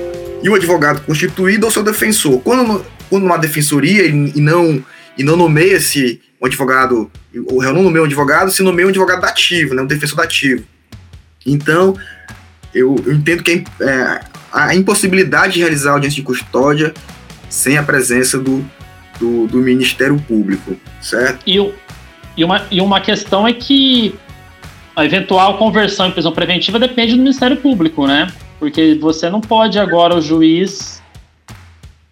[0.41, 2.41] e o advogado constituído ou seu defensor.
[2.41, 4.83] Quando, quando uma defensoria e, não,
[5.17, 7.11] e não nomeia-se um advogado,
[7.51, 10.63] o réu não nomeia um advogado, se nomeia um advogado ativo, né, um defensor ativo.
[11.45, 11.95] Então,
[12.73, 14.19] eu, eu entendo que é,
[14.57, 16.93] a impossibilidade de realizar audiência de custódia
[17.49, 18.65] sem a presença do,
[19.19, 21.43] do, do Ministério Público, certo?
[21.45, 21.55] E,
[22.35, 24.15] e, uma, e uma questão é que
[24.95, 28.27] a eventual conversão em prisão preventiva depende do Ministério Público, né?
[28.59, 31.03] Porque você não pode agora o juiz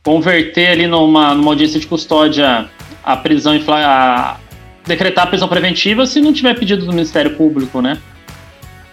[0.04, 2.70] converter ali numa, numa audiência de custódia
[3.04, 4.38] a prisão a
[4.86, 7.98] decretar a prisão preventiva se não tiver pedido do Ministério Público, né?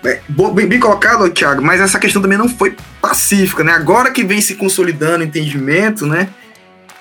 [0.05, 3.73] É, bem, bem, colocado, Thiago, mas essa questão também não foi pacífica, né?
[3.73, 6.29] Agora que vem se consolidando o entendimento, né?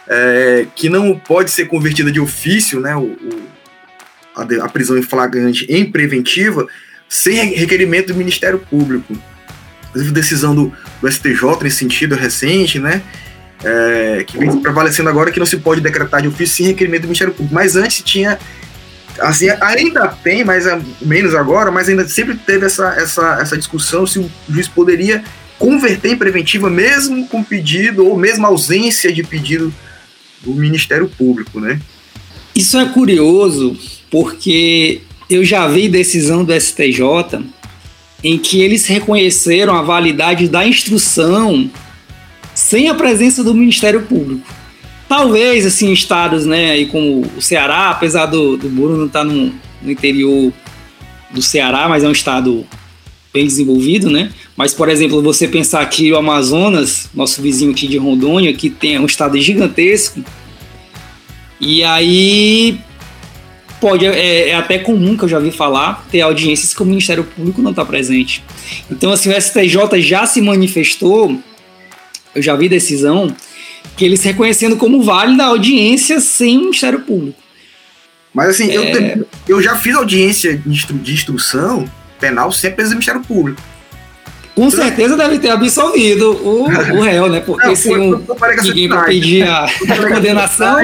[0.08, 2.96] É, que não pode ser convertida de ofício, né?
[2.96, 3.52] O, o
[4.36, 6.68] a, a, prisão em flagrante em preventiva,
[7.10, 9.18] sem requerimento do Ministério Público.
[9.90, 13.02] Inclusive, decisão do, do STJ nesse sentido recente, né?
[13.64, 17.08] É, que vem prevalecendo agora que não se pode decretar de ofício sem requerimento do
[17.08, 17.54] Ministério Público.
[17.54, 18.38] Mas antes tinha
[19.20, 24.06] assim, ainda tem, mas é menos agora, mas ainda sempre teve essa, essa, essa discussão
[24.06, 25.24] se o juiz poderia
[25.58, 29.74] converter em preventiva mesmo com pedido ou mesmo ausência de pedido
[30.42, 31.80] do Ministério Público, né?
[32.56, 33.78] Isso é curioso
[34.10, 37.44] porque eu já vi decisão do STJ
[38.24, 41.70] em que eles reconheceram a validade da instrução
[42.54, 44.61] sem a presença do Ministério Público.
[45.12, 49.54] Talvez, assim, estados, né, aí como o Ceará, apesar do, do Bruno estar tá no,
[49.82, 50.54] no interior
[51.32, 52.66] do Ceará, mas é um estado
[53.34, 54.32] bem desenvolvido, né?
[54.56, 58.98] Mas, por exemplo, você pensar aqui o Amazonas, nosso vizinho aqui de Rondônia, que tem
[59.00, 60.24] um estado gigantesco,
[61.60, 62.80] e aí
[63.82, 67.26] pode é, é, até comum que eu já vi falar ter audiências que o Ministério
[67.26, 68.42] Público não está presente.
[68.90, 71.38] Então, assim, o STJ já se manifestou,
[72.34, 73.36] eu já vi decisão
[73.96, 77.40] que eles reconhecendo como válida a audiência sem o Ministério Público.
[78.34, 79.18] Mas assim, é...
[79.18, 81.86] eu, eu já fiz audiência de, instru, de instrução
[82.20, 83.62] penal sem presença do Ministério Público.
[84.56, 86.68] Com certeza deve ter absolvido o, o
[87.02, 87.40] réu, né?
[87.40, 88.26] Porque não, se um,
[88.64, 90.78] ninguém pedir a, a condenação.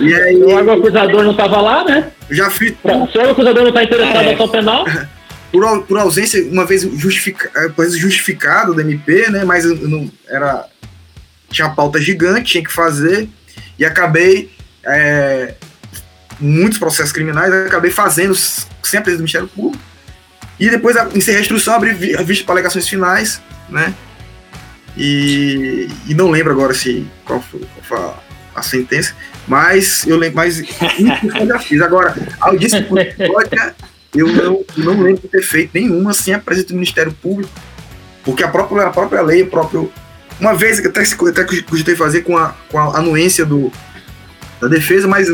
[0.00, 2.10] E aí, o acusador não estava lá, né?
[2.30, 2.74] Já fiz.
[3.12, 4.34] Se o acusador não está interessado é.
[4.34, 4.84] ação penal.
[5.52, 7.50] Por, por ausência, uma vez justifica,
[7.90, 9.44] justificado do MP, né?
[9.44, 10.64] Mas não era
[11.52, 13.28] tinha uma pauta gigante, tinha que fazer,
[13.78, 14.50] e acabei.
[14.84, 15.54] É,
[16.42, 19.82] muitos processos criminais, acabei fazendo sem a presença do Ministério Público.
[20.58, 23.94] E depois encerrei a instrução, abri a vista para alegações finais, né?
[24.96, 29.14] E, e não lembro agora se qual foi, qual foi a, a, sentença,
[29.48, 31.80] mas eu lembro, mas eu já fiz.
[31.80, 33.74] Agora, a audiência pública,
[34.14, 37.50] eu não, não lembro de ter feito nenhuma sem a presença do Ministério Público,
[38.22, 39.90] porque a própria, a própria lei, o próprio
[40.40, 43.72] uma vez, até, até cogitei fazer com a, com a anuência do,
[44.60, 45.28] da defesa, mas,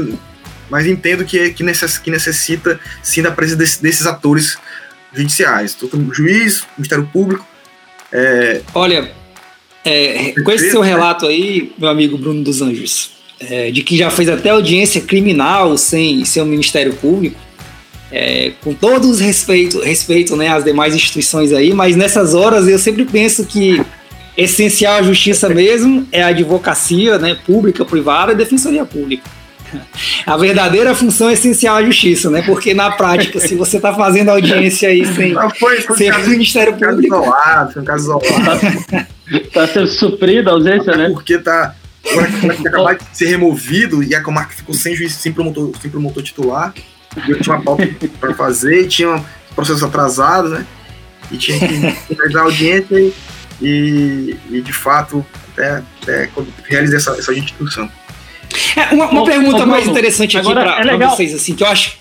[0.70, 4.58] mas entendo que, que, necess, que necessita sim da presença desse, desses atores
[5.12, 5.74] judiciais.
[5.74, 7.46] Todo juiz, Ministério Público.
[8.12, 9.10] É, Olha,
[9.84, 10.88] é, com esse seu né?
[10.88, 15.76] relato aí, meu amigo Bruno dos Anjos, é, de que já fez até audiência criminal
[15.78, 17.38] sem ser o Ministério Público,
[18.10, 22.78] é, com todos os respeito, respeito né, às demais instituições aí, mas nessas horas eu
[22.78, 23.82] sempre penso que
[24.38, 29.28] essencial à justiça mesmo é a advocacia, né, pública, privada e defensoria pública.
[30.24, 32.40] A verdadeira função é essencial à justiça, né?
[32.40, 36.78] Porque na prática, se você está fazendo audiência aí sem, foi, foi sem caso, Ministério
[36.78, 37.14] foi Público.
[37.14, 39.06] Isolado, foi um caso isolado.
[39.30, 41.10] Está sendo suprida a ausência, né?
[41.10, 41.74] Porque tá.
[42.10, 45.90] Agora que acabar de ser removido e a comarca ficou sem juiz, sem promotor, sem
[45.90, 46.72] promotor titular.
[47.28, 47.86] Eu tinha uma pauta
[48.18, 49.22] para fazer, tinha
[49.54, 50.64] processos atrasados, né?
[51.30, 53.12] E tinha que a audiência e
[53.60, 56.30] e, e de fato até, até
[56.64, 57.90] realizei essa, essa instituição.
[58.76, 61.98] É, uma, uma pergunta mais interessante aqui para é vocês, assim, que eu acho.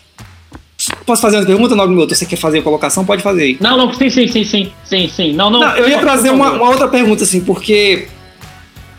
[1.06, 2.14] Posso fazer uma pergunta, Nobre Minuto?
[2.14, 3.04] Você quer fazer a colocação?
[3.04, 3.58] Pode fazer aí.
[3.60, 5.34] Não, não, sim, sim, sim, sim, sim, sim.
[5.34, 8.08] Não, não, não eu ia trazer uma, uma, outra pergunta, assim, porque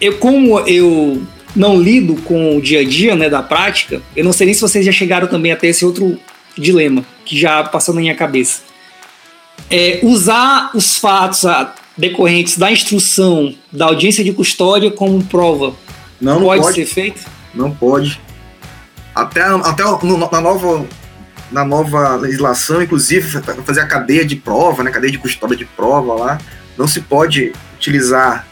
[0.00, 1.22] eu, como eu
[1.54, 4.60] não lido com o dia a dia, né, da prática, eu não sei nem se
[4.60, 6.18] vocês já chegaram também até esse outro
[6.56, 8.62] dilema que já passou na minha cabeça.
[9.70, 15.74] É, usar os fatos, a, decorrentes da instrução da audiência de custódia como prova
[16.20, 17.20] não, pode, não pode ser feito?
[17.54, 18.20] Não pode.
[19.14, 20.86] Até, até no, na, nova,
[21.50, 26.14] na nova legislação, inclusive, fazer a cadeia de prova, né, cadeia de custódia de prova
[26.14, 26.38] lá,
[26.76, 28.46] não se pode utilizar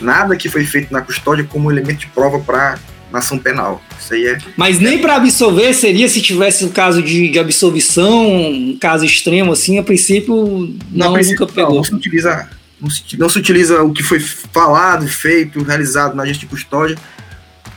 [0.00, 2.78] nada que foi feito na custódia como elemento de prova para
[3.12, 3.80] ação penal.
[3.98, 4.38] Isso aí é.
[4.56, 9.52] Mas nem para absolver seria se tivesse um caso de, de absolvição, um caso extremo
[9.52, 11.70] assim, a princípio não, nunca pegou.
[11.70, 12.48] Não, não se utiliza
[12.80, 16.96] não se, não se utiliza o que foi falado, feito, realizado na agência de custódia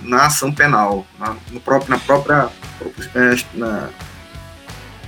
[0.02, 2.50] na ação penal, na, no próprio, na própria
[3.16, 3.90] é, na,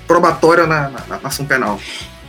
[0.07, 1.79] probatória na, na, na, ação penal.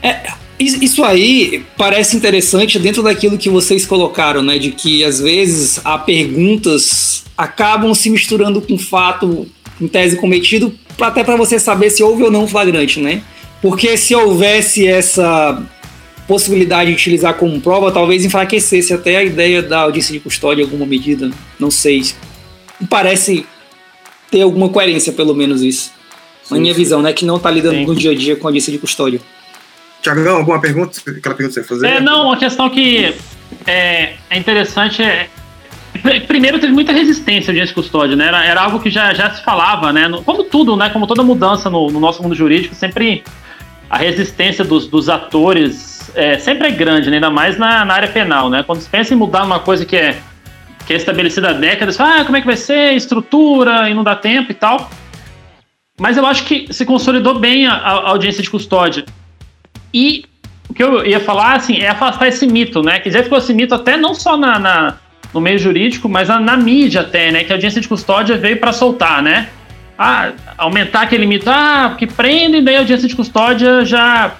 [0.03, 4.59] É, isso aí parece interessante dentro daquilo que vocês colocaram, né?
[4.59, 9.49] De que às vezes há perguntas acabam se misturando com fato
[9.81, 13.23] em tese cometido, até para você saber se houve ou não flagrante, né?
[13.61, 15.61] Porque se houvesse essa
[16.27, 20.65] possibilidade de utilizar como prova talvez enfraquecesse até a ideia da audiência de custódia em
[20.65, 21.31] alguma medida.
[21.59, 22.03] Não sei.
[22.89, 23.47] Parece
[24.31, 25.93] ter alguma coerência, pelo menos isso.
[26.43, 26.81] Sim, Na minha sim.
[26.81, 27.13] visão, né?
[27.13, 27.87] Que não está lidando sim.
[27.87, 29.21] no dia a dia com a audiência de custódia.
[30.01, 30.99] Tiagão, alguma pergunta?
[31.07, 31.87] Aquela pergunta que você fazer?
[31.87, 33.15] É, não, uma questão que
[33.67, 35.29] é, é interessante é.
[36.27, 38.27] Primeiro, teve muita resistência ao audiência custódia, né?
[38.27, 40.11] Era, era algo que já, já se falava, né?
[40.25, 40.89] Como tudo, né?
[40.91, 43.23] Como toda mudança no, no nosso mundo jurídico, sempre
[43.89, 47.17] a resistência dos, dos atores é, sempre é grande, né?
[47.17, 48.63] ainda mais na, na área penal, né?
[48.63, 50.17] Quando se pensa em mudar uma coisa que é,
[50.87, 54.05] que é estabelecida há décadas, fala, ah, como é que vai ser, estrutura, e não
[54.05, 54.91] dá tempo e tal.
[55.99, 59.05] Mas eu acho que se consolidou bem a, a audiência de custódia.
[59.93, 60.25] E
[60.69, 62.99] o que eu ia falar, assim, é afastar esse mito, né?
[62.99, 64.97] Que já ficou esse mito até não só na, na
[65.33, 67.45] no meio jurídico, mas na, na, mídia até, né?
[67.45, 69.49] Que a audiência de custódia veio para soltar, né?
[69.99, 74.33] Ah, aumentar aquele mito, ah, porque prende, daí a audiência de custódia já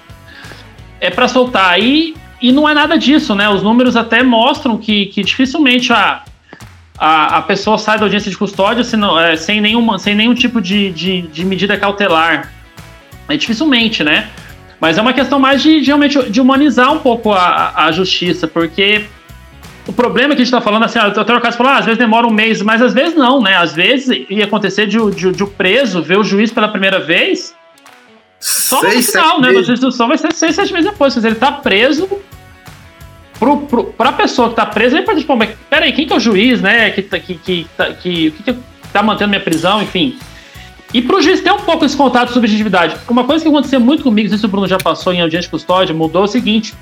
[1.03, 1.79] é para soltar.
[1.81, 3.49] E, e não é nada disso, né?
[3.49, 6.23] Os números até mostram que, que dificilmente a,
[6.97, 10.61] a, a pessoa sai da audiência de custódia sem, é, sem, nenhuma, sem nenhum tipo
[10.61, 12.53] de, de, de medida cautelar.
[13.29, 14.31] É dificilmente, né?
[14.81, 18.47] Mas é uma questão mais de, de realmente de humanizar um pouco a, a justiça,
[18.47, 19.05] porque
[19.87, 21.99] o problema que a gente está falando, assim, até o caso falou, ah, às vezes
[21.99, 23.57] demora um mês, mas às vezes não, né?
[23.57, 27.55] Às vezes ia acontecer de, o preso ver o juiz pela primeira vez
[28.43, 29.49] só seis, no final, né?
[29.51, 31.15] A instrução vai ser seis, sete meses depois.
[31.15, 32.09] Quer ele tá preso.
[33.39, 36.17] Pro, pro, pra pessoa que tá presa, ele pode responder, tipo, peraí, quem que é
[36.17, 36.91] o juiz, né?
[36.91, 37.67] Que, que, que, que,
[38.01, 38.57] que, que
[38.93, 40.19] tá mantendo minha prisão, enfim.
[40.93, 42.97] E para o juiz ter um pouco esse contato de subjetividade.
[43.09, 45.47] Uma coisa que aconteceu muito comigo, não sei se o Bruno já passou em audiência
[45.47, 46.75] de custódia, mudou o seguinte.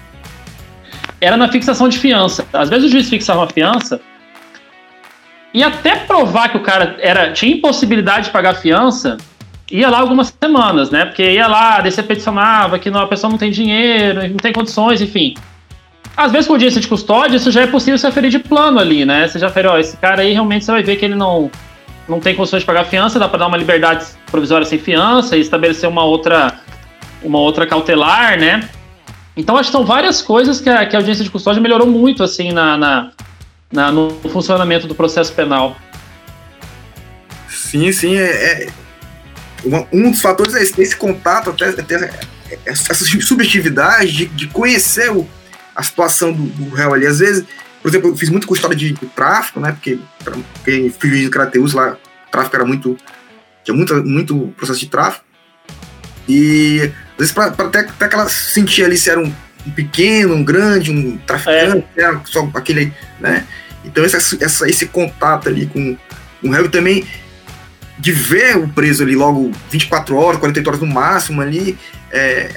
[1.21, 2.47] Era na fixação de fiança.
[2.53, 4.01] Às vezes o juiz fixava uma fiança
[5.53, 9.17] e até provar que o cara era, tinha impossibilidade de pagar a fiança,
[9.71, 11.05] ia lá algumas semanas, né?
[11.05, 15.01] Porque ia lá, descia peticionava que não, a pessoa não tem dinheiro, não tem condições,
[15.01, 15.35] enfim.
[16.17, 19.05] Às vezes com audiência de custódia, isso já é possível se aferir de plano ali,
[19.05, 19.29] né?
[19.29, 21.51] Você já afere, ó, esse cara aí realmente você vai ver que ele não
[22.09, 25.41] não tem condições de pagar fiança, dá para dar uma liberdade provisória sem fiança e
[25.41, 26.59] estabelecer uma outra,
[27.23, 28.69] uma outra cautelar, né?
[29.37, 32.25] Então acho que são várias coisas que a, que a audiência de custódia melhorou muito
[32.25, 33.11] assim na, na,
[33.73, 35.77] na no funcionamento do processo penal.
[37.49, 38.69] Sim, sim, é, é
[39.93, 42.11] um dos fatores é esse, esse contato, até, até,
[42.65, 45.29] essa subjetividade de, de conhecer o,
[45.75, 47.07] a situação do, do réu ali.
[47.07, 47.45] Às vezes,
[47.83, 49.73] por exemplo, eu fiz muito com história de, de tráfico, né?
[49.73, 49.99] Porque
[50.65, 51.97] quem fui juiz de Crateus lá,
[52.29, 52.97] o tráfico era muito.
[53.65, 55.25] tinha muito, muito processo de tráfico.
[56.29, 59.33] E às vezes, para até, até que ela sentia ali se era um,
[59.67, 62.03] um pequeno, um grande, um traficante, é.
[62.03, 62.93] era só aquele.
[63.19, 63.47] né?
[63.85, 65.97] Então, essa, essa, esse contato ali com,
[66.41, 67.07] com o réu também
[68.01, 71.79] de ver o preso ali logo 24 horas, 48 horas no máximo ali,
[72.11, 72.51] é,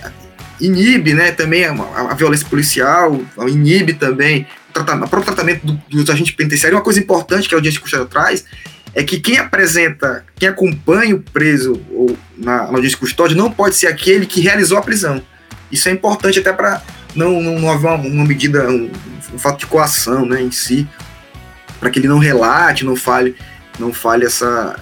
[0.59, 6.33] inibe né, também a, a, violência policial, inibe também o próprio tratamento do, dos agentes
[6.33, 6.77] penitenciários.
[6.77, 8.45] Uma coisa importante que a audiência custódia traz
[8.95, 13.75] é que quem apresenta, quem acompanha o preso ou na, na audiência custódia não pode
[13.75, 15.21] ser aquele que realizou a prisão.
[15.71, 16.81] Isso é importante até para
[17.15, 18.91] não, não, não haver uma, uma medida, um,
[19.33, 20.87] um, fato de coação né, em si,
[21.79, 23.35] para que ele não relate, não fale,
[23.79, 24.79] não fale essa.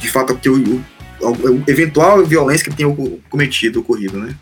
[0.00, 0.82] De fato, que o,
[1.20, 2.94] o, o eventual violência que tenha
[3.28, 4.34] cometido, ocorrido, né?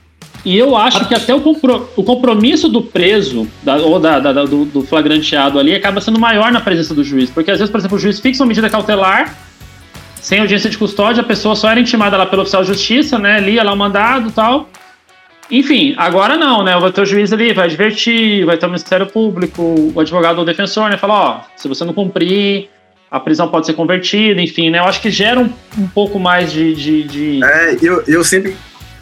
[0.44, 4.44] E eu acho que até o, compro, o compromisso do preso, da, ou da, da,
[4.44, 7.28] do, do, flagranteado ali, acaba sendo maior na presença do juiz.
[7.28, 9.36] Porque às vezes, por exemplo, o juiz fixa uma medida cautelar,
[10.20, 13.40] sem audiência de custódia, a pessoa só era intimada lá pelo oficial de justiça, né?
[13.40, 14.68] Lia lá o mandado tal.
[15.50, 16.78] Enfim, agora não, né?
[16.78, 20.42] Vai ter o juiz ali, vai advertir, vai ter o Ministério Público, o advogado ou
[20.42, 20.96] o defensor, né?
[20.96, 22.68] Fala, ó, se você não cumprir,
[23.10, 24.78] a prisão pode ser convertida, enfim, né?
[24.78, 27.44] Eu acho que gera um, um pouco mais de, de, de...
[27.44, 28.54] É, eu, eu sempre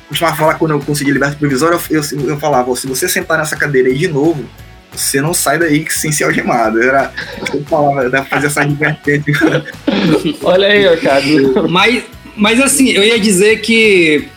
[0.08, 3.56] costumava falar quando eu consegui liberdade provisória, eu, eu, eu falava, se você sentar nessa
[3.56, 4.44] cadeira aí de novo,
[4.92, 6.82] você não sai daí sem ser algemado.
[6.82, 7.12] Era,
[7.52, 9.64] eu falava, dá pra fazer essa advertência.
[10.42, 11.68] Olha aí, Ricardo.
[11.68, 12.04] Mas,
[12.38, 14.28] mas assim, eu ia dizer que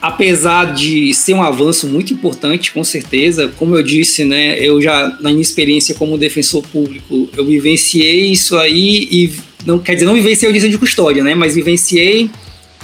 [0.00, 5.16] apesar de ser um avanço muito importante, com certeza, como eu disse, né, eu já
[5.20, 9.32] na minha experiência como defensor público, eu vivenciei isso aí e
[9.66, 12.30] não quer dizer não vivenciei audiência de custódia, né, mas vivenciei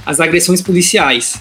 [0.05, 1.41] as agressões policiais.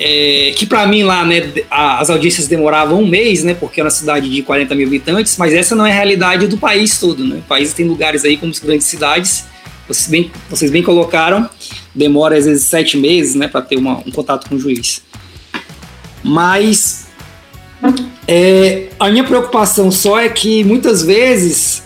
[0.00, 3.90] É, que para mim lá, né, as audiências demoravam um mês, né, porque é uma
[3.90, 7.38] cidade de 40 mil habitantes, mas essa não é a realidade do país todo, né?
[7.38, 9.46] O país tem lugares aí como as grandes cidades,
[9.88, 11.50] vocês bem, vocês bem colocaram,
[11.98, 15.02] demora às vezes sete meses, né, para ter uma, um contato com o juiz.
[16.22, 17.08] Mas
[18.26, 21.82] é, a minha preocupação só é que muitas vezes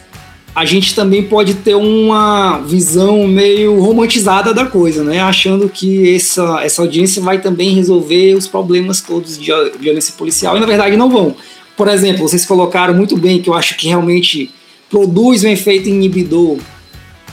[0.55, 5.19] a gente também pode ter uma visão meio romantizada da coisa, né?
[5.21, 10.61] Achando que essa, essa audiência vai também resolver os problemas todos de violência policial, e
[10.61, 11.35] na verdade não vão.
[11.75, 14.51] Por exemplo, vocês colocaram muito bem que eu acho que realmente
[14.91, 16.59] produz um efeito inibidor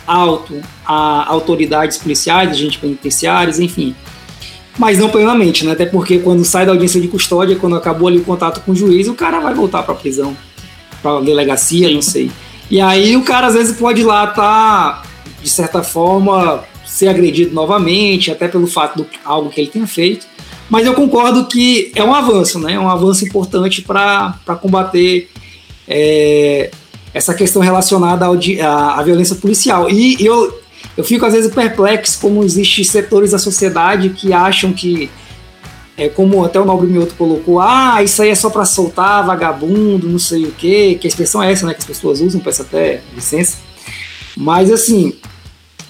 [0.10, 3.96] alto a autoridades policiais, agentes penitenciários, enfim.
[4.78, 5.74] mas não plenamente, né?
[5.74, 8.76] Até porque quando sai da audiência de custódia, quando acabou ali o contato com o
[8.76, 10.36] juiz, o cara vai voltar para prisão,
[11.02, 11.94] para delegacia, Sim.
[11.94, 12.32] não sei.
[12.72, 15.04] E aí o cara às vezes pode ir lá estar, tá,
[15.42, 20.26] de certa forma, ser agredido novamente, até pelo fato de algo que ele tenha feito.
[20.70, 22.74] Mas eu concordo que é um avanço, né?
[22.74, 25.30] É um avanço importante para combater
[25.88, 26.70] é,
[27.14, 29.90] essa questão relacionada ao, à, à violência policial.
[29.90, 30.60] E eu,
[30.96, 35.10] eu fico às vezes perplexo como existem setores da sociedade que acham que,
[35.98, 40.08] é, como até o Nobre Mioto colocou, ah, isso aí é só para soltar vagabundo,
[40.08, 42.62] não sei o quê, que a expressão é essa, né, que as pessoas usam, peço
[42.62, 43.58] até licença.
[44.38, 45.14] Mas assim,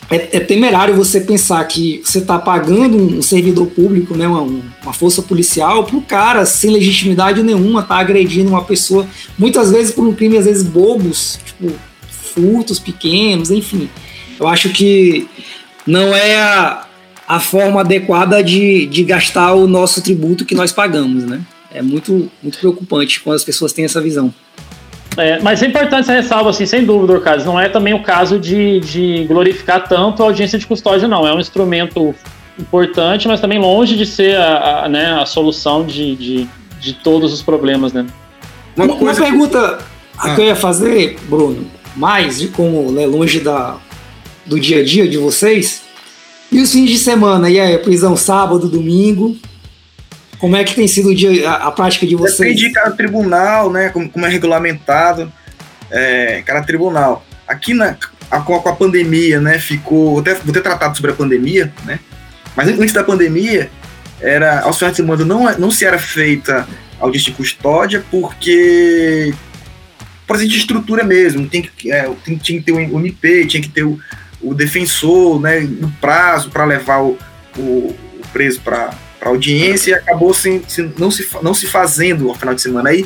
[0.09, 4.93] é, é, temerário você pensar que você está pagando um servidor público, né, uma, uma
[4.93, 9.07] força policial, para o cara, sem legitimidade nenhuma, tá agredindo uma pessoa,
[9.37, 11.71] muitas vezes por um crime, às vezes bobos, tipo
[12.09, 13.89] furtos pequenos, enfim.
[14.39, 15.27] Eu acho que
[15.85, 16.87] não é a,
[17.27, 21.41] a forma adequada de, de gastar o nosso tributo que nós pagamos, né?
[21.71, 24.33] É muito, muito preocupante quando as pessoas têm essa visão.
[25.19, 27.45] É, mas é importante essa ressalva, assim, sem dúvida, Orcades.
[27.45, 31.27] Não é também o caso de, de glorificar tanto a audiência de custódia, não.
[31.27, 32.15] É um instrumento
[32.57, 36.49] importante, mas também longe de ser a, a né, a solução de, de,
[36.79, 38.05] de, todos os problemas, né?
[38.75, 39.79] Uma, uma pergunta
[40.21, 40.35] que...
[40.35, 41.65] que eu ia fazer, Bruno,
[41.95, 43.77] mais de como né, longe da,
[44.45, 45.83] do dia a dia de vocês,
[46.51, 47.49] e os fins de semana?
[47.49, 49.37] E aí, prisão sábado, domingo?
[50.39, 52.37] Como é que tem sido dia, a, a prática de vocês?
[52.37, 53.89] Depende de cada tribunal, né?
[53.89, 55.31] Como, como é regulamentado
[55.91, 57.25] é, cada tribunal.
[57.47, 57.97] Aqui na,
[58.31, 59.59] a, com a pandemia, né?
[59.59, 60.13] Ficou.
[60.13, 61.99] Vou ter, vou ter tratado sobre a pandemia, né?
[62.55, 63.69] Mas antes da pandemia,
[64.21, 66.67] era aos finais de semana não, não se era feita
[66.99, 69.33] audiência de custódia porque
[70.29, 73.63] por exemplo, de estrutura mesmo, tem que, é, tem, tinha que ter o MP, tinha
[73.63, 73.99] que ter o,
[74.39, 77.17] o defensor, né, no prazo para levar o,
[77.57, 82.29] o, o preso para para audiência e acabou sem, sem, não, se, não se fazendo
[82.29, 82.89] ao final de semana.
[82.89, 83.05] Aí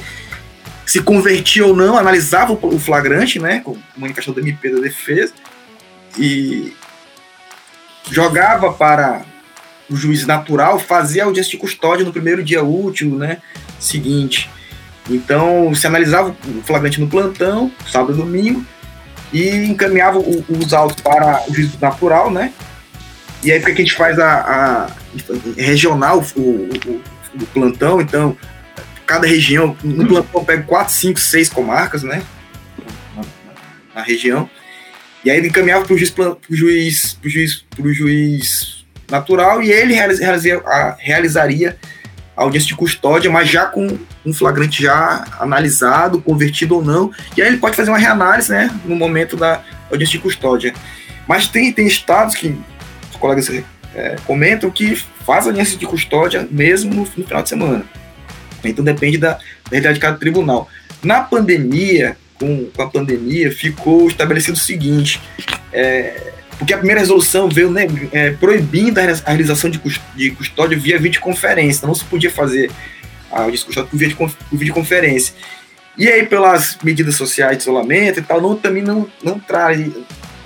[0.85, 5.33] se convertia ou não, analisava o flagrante, né, com manifestação do MP da defesa,
[6.17, 6.73] e
[8.11, 9.23] jogava para
[9.89, 13.37] o juiz natural fazer a audiência de custódia no primeiro dia útil, né,
[13.79, 14.49] seguinte.
[15.09, 18.65] Então, se analisava o flagrante no plantão, sábado e domingo,
[19.31, 22.53] e encaminhava os autos para o juiz natural, né,
[23.43, 24.87] e aí, porque a gente faz a, a
[25.57, 27.01] regional, o, o,
[27.35, 28.37] o, plantão, então,
[29.05, 32.23] cada região, no plantão pega 4, 5, 6 comarcas, né?
[33.15, 33.23] Na,
[33.95, 34.49] na região.
[35.23, 39.71] E aí ele encaminhava para o juiz, pro juiz, pro juiz, pro juiz natural e
[39.71, 41.77] ele realizaria, a, realizaria
[42.35, 47.11] a audiência de custódia, mas já com um flagrante já analisado, convertido ou não.
[47.37, 50.73] E aí ele pode fazer uma reanálise, né, no momento da audiência de custódia.
[51.27, 52.57] Mas tem, tem estados que
[53.19, 53.49] colegas
[53.95, 57.85] é, comentam que faz audiência de custódia mesmo no, no, final de semana.
[58.63, 59.41] Então depende da, da
[59.71, 60.69] realidade de cada tribunal.
[61.03, 65.21] Na pandemia, com, com a pandemia, ficou estabelecido o seguinte:
[65.71, 69.81] é, porque a primeira resolução veio né, é, proibindo a realização de,
[70.15, 72.71] de custódia via videoconferência, então não se podia fazer
[73.31, 75.33] a custódia por, via, por videoconferência.
[75.97, 79.79] E aí, pelas medidas sociais de isolamento e tal, não, também não, não traz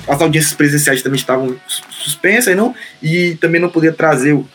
[0.08, 1.56] as audiências presenciais também estavam
[1.90, 4.48] suspensas não, e também não podia trazer o,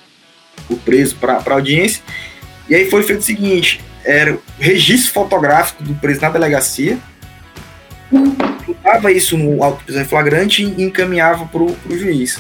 [0.69, 2.03] o preso para a audiência.
[2.69, 6.99] E aí foi feito o seguinte: era registro fotográfico do preso na delegacia,
[8.67, 12.39] botava isso no auto prisão em flagrante e encaminhava para o juiz.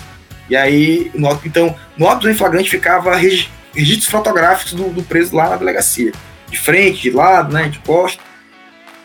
[0.48, 5.02] E aí, no então, no auto prisão em flagrante ficava regi registros fotográficos do, do,
[5.02, 6.12] preso lá na delegacia,
[6.50, 8.22] de frente, de lado, né, de costa.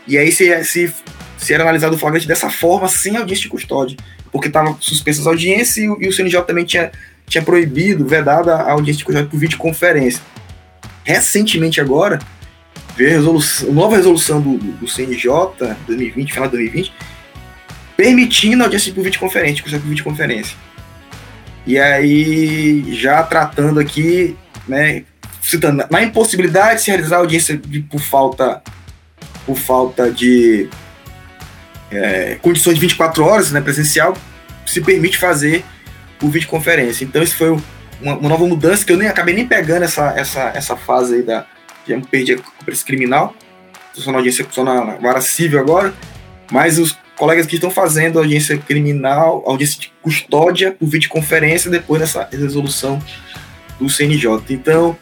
[0.06, 0.94] E aí se, se
[1.38, 3.98] se era analisado o flagrante dessa forma, sem audiência de custódia,
[4.32, 6.92] porque estavam suspensas as audiências e, e, o CNJ também tinha,
[7.28, 10.22] tinha proibido, vedado a audiência de custódia por videoconferência.
[11.04, 12.20] Recentemente agora,
[12.96, 15.30] veio a, resolução, a nova resolução do, do, CNJ,
[15.86, 16.94] 2020, final de 2020,
[17.96, 20.58] permitindo a audiência por videoconferência, custódia por videoconferência.
[21.66, 24.36] E aí, já tratando aqui,
[24.68, 25.04] né,
[25.42, 28.62] citando, na impossibilidade de se realizar a audiência de, por falta
[29.46, 30.70] por falta de
[31.92, 34.16] é, condições de 24 horas né, presencial,
[34.66, 35.64] se permite fazer
[36.20, 37.06] por videoconferência.
[37.06, 37.52] Então, isso foi
[38.02, 41.24] uma, uma, nova mudança que eu nem acabei nem pegando essa, essa, essa fase aí
[41.24, 41.46] da.
[41.88, 43.34] Já perdi a preço criminal,
[43.88, 45.94] estou só na audiência, só na, vara civil agora,
[46.52, 52.28] mas os colegas que estão fazendo audiência criminal, audiência de custódia por videoconferência depois dessa
[52.30, 53.02] resolução
[53.80, 54.28] do CNJ.
[54.50, 54.98] Então,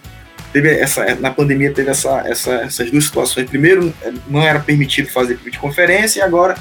[0.53, 3.49] teve essa, na pandemia teve essa, essa, essas duas situações.
[3.49, 3.91] Primeiro,
[4.27, 6.55] não era permitido fazer videoconferência e agora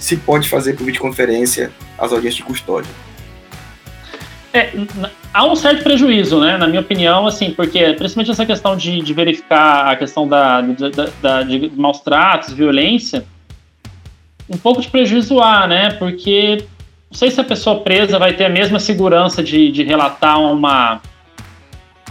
[0.00, 2.90] se pode fazer por videoconferência as audiências de custódia.
[4.52, 4.72] É,
[5.32, 9.14] há um certo prejuízo, né, na minha opinião, assim, porque principalmente essa questão de, de
[9.14, 13.24] verificar a questão da, da, da, de maus tratos, violência,
[14.48, 16.64] um pouco de prejuízo há, né, porque
[17.08, 21.00] não sei se a pessoa presa vai ter a mesma segurança de, de relatar uma,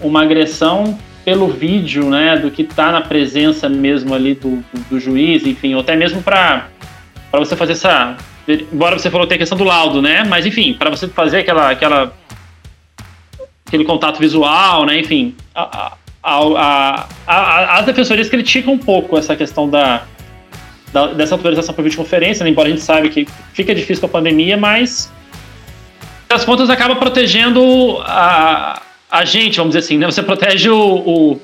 [0.01, 4.99] uma agressão pelo vídeo, né, do que está na presença mesmo ali do, do, do
[4.99, 6.69] juiz, enfim, ou até mesmo para
[7.37, 8.17] você fazer essa
[8.47, 10.23] embora você falou que tem a questão do laudo, né?
[10.23, 12.13] Mas enfim, para você fazer aquela, aquela
[13.67, 14.99] aquele contato visual, né?
[14.99, 20.03] Enfim, a, a, a, as defensorias criticam um pouco essa questão da,
[20.91, 22.49] da dessa autorização para videoconferência, né?
[22.49, 25.11] embora a gente saiba que fica difícil com a pandemia, mas
[26.29, 30.05] as contas acaba protegendo a, a gente, vamos dizer assim, né?
[30.05, 31.41] Você protege o, o,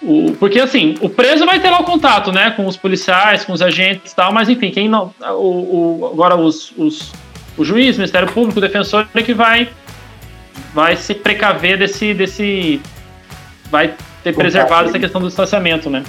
[0.00, 3.52] o, porque assim, o preso vai ter lá o contato, né, com os policiais, com
[3.52, 7.12] os agentes e tal, mas enfim, quem não, o, o agora os, os,
[7.56, 9.68] o juiz, o Ministério Público, o defensor é que vai
[10.72, 12.80] vai se precaver desse, desse
[13.70, 16.04] vai ter preservado essa questão do distanciamento, né?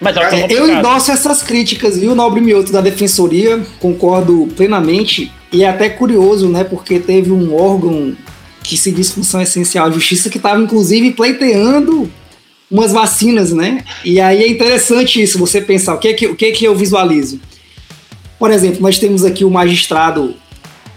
[0.00, 5.68] Mas é, eu endosso essas críticas, viu, Nobre Mioto, da Defensoria, concordo plenamente, e é
[5.68, 8.16] até curioso, né, porque teve um órgão
[8.62, 12.10] que se diz função essencial à justiça que estava, inclusive, pleiteando
[12.70, 13.84] umas vacinas, né?
[14.04, 16.64] E aí é interessante isso, você pensar, o que é que, o que, é que
[16.64, 17.40] eu visualizo?
[18.38, 20.34] Por exemplo, nós temos aqui o magistrado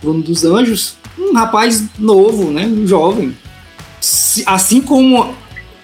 [0.01, 3.35] Bruno dos Anjos, um rapaz novo, né, um jovem.
[4.45, 5.33] Assim como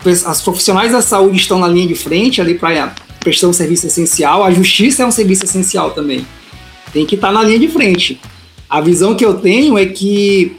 [0.05, 4.43] as profissionais da saúde estão na linha de frente ali para prestar um serviço essencial,
[4.43, 6.25] a justiça é um serviço essencial também.
[6.93, 8.19] Tem que estar tá na linha de frente.
[8.69, 10.57] A visão que eu tenho é que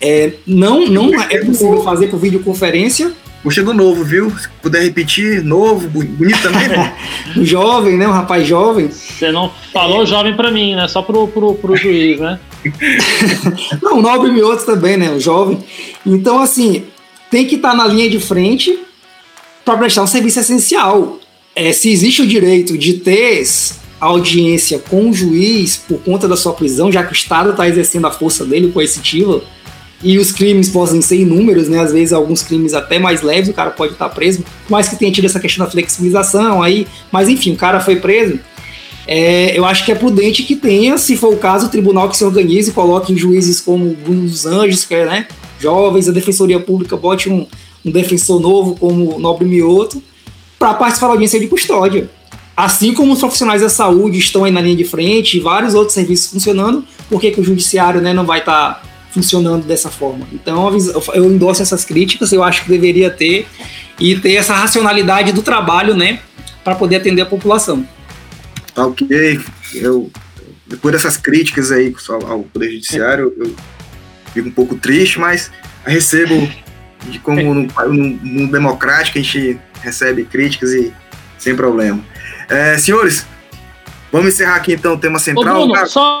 [0.00, 3.12] é, não, não é possível fazer por videoconferência.
[3.42, 4.30] Gostei do novo, viu?
[4.38, 6.68] Se puder repetir, novo, bonito também.
[6.68, 6.94] Né?
[7.42, 8.06] jovem, né?
[8.06, 8.90] Um rapaz jovem.
[8.90, 10.86] Você não falou jovem para mim, né?
[10.88, 12.38] Só pro, pro, pro juiz, né?
[13.82, 15.10] não, o Nobre Mioto também, né?
[15.10, 15.58] O jovem.
[16.04, 16.84] Então, assim,
[17.30, 18.78] tem que estar tá na linha de frente
[19.64, 21.18] para prestar um serviço essencial.
[21.56, 23.42] É, se existe o direito de ter
[23.98, 28.06] audiência com o juiz por conta da sua prisão, já que o Estado está exercendo
[28.06, 29.42] a força dele coercitiva,
[30.02, 31.80] e os crimes podem ser inúmeros, né?
[31.80, 35.12] Às vezes alguns crimes até mais leves, o cara pode estar preso, mas que tenha
[35.12, 38.38] tido essa questão da flexibilização aí, mas enfim, o cara foi preso
[39.12, 42.16] é, eu acho que é prudente que tenha, se for o caso, o tribunal que
[42.16, 45.26] se organize, coloque juízes como Bruno dos Anjos, que é, né,
[45.58, 47.44] jovens, a Defensoria Pública bote um,
[47.84, 50.00] um defensor novo como Nobre Mioto,
[50.58, 52.08] para participar da audiência de custódia.
[52.56, 55.94] Assim como os profissionais da saúde estão aí na linha de frente e vários outros
[55.94, 60.26] serviços funcionando, por que, que o judiciário né, não vai estar tá funcionando dessa forma?
[60.32, 60.70] Então
[61.14, 63.46] eu endosso essas críticas, eu acho que deveria ter
[63.98, 66.20] e ter essa racionalidade do trabalho né,
[66.64, 67.86] para poder atender a população.
[68.74, 69.40] Tá ok.
[69.74, 70.10] Eu,
[70.66, 71.94] depois dessas críticas aí
[72.28, 73.54] ao Poder Judiciário, eu
[74.32, 75.50] fico um pouco triste, mas
[75.84, 76.48] recebo
[77.08, 80.92] de como no, no mundo democrático a gente recebe críticas e
[81.38, 82.02] sem problema.
[82.48, 83.26] É, senhores,
[84.12, 85.62] vamos encerrar aqui então o tema central.
[85.62, 86.20] Ô, Bruno, só,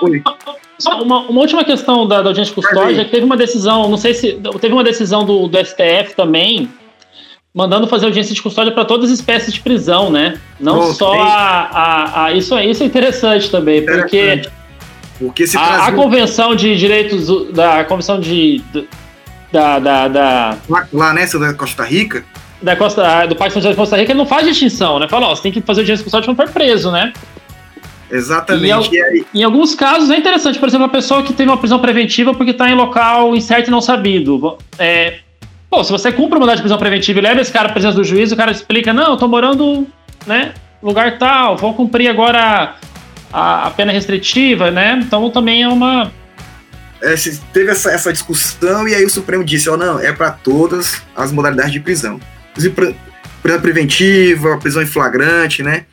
[0.80, 3.96] só uma, uma, última questão da, da audiência de custódia, que teve uma decisão, não
[3.96, 6.68] sei se teve uma decisão do, do STF também,
[7.54, 10.40] mandando fazer audiência de custódia para todas as espécies de prisão, né?
[10.58, 14.48] Não só a, a, a, isso, isso é interessante também, interessante.
[14.48, 18.62] porque, porque se a, a, convenção de direitos da convenção de
[19.52, 22.24] da da, da lá, lá nessa da Costa Rica
[22.62, 25.08] da Costa do Pacto de Costa Rica ele não faz distinção, né?
[25.08, 27.12] Fala, ó, você tem que fazer audiência de custódia quando for preso, né?
[28.10, 28.96] Exatamente.
[28.96, 32.34] Em, em, alguns casos é interessante, por exemplo, a pessoa que teve uma prisão preventiva
[32.34, 34.58] porque está em local incerto e não sabido.
[34.78, 35.20] É,
[35.70, 37.94] Pô, se você cumpre o mandado de prisão preventiva e leva esse cara à presença
[37.94, 39.86] do juiz, o cara explica, não, eu tô morando,
[40.26, 40.52] né,
[40.82, 42.74] lugar tal, vou cumprir agora
[43.32, 45.00] a, a pena restritiva, né?
[45.00, 46.10] Então também é uma...
[47.00, 47.14] É,
[47.52, 51.00] teve essa, essa discussão e aí o Supremo disse, ó, oh, não, é para todas
[51.14, 52.20] as modalidades de prisão.
[52.52, 52.74] Prisão
[53.62, 55.86] preventiva, prisão em flagrante, né?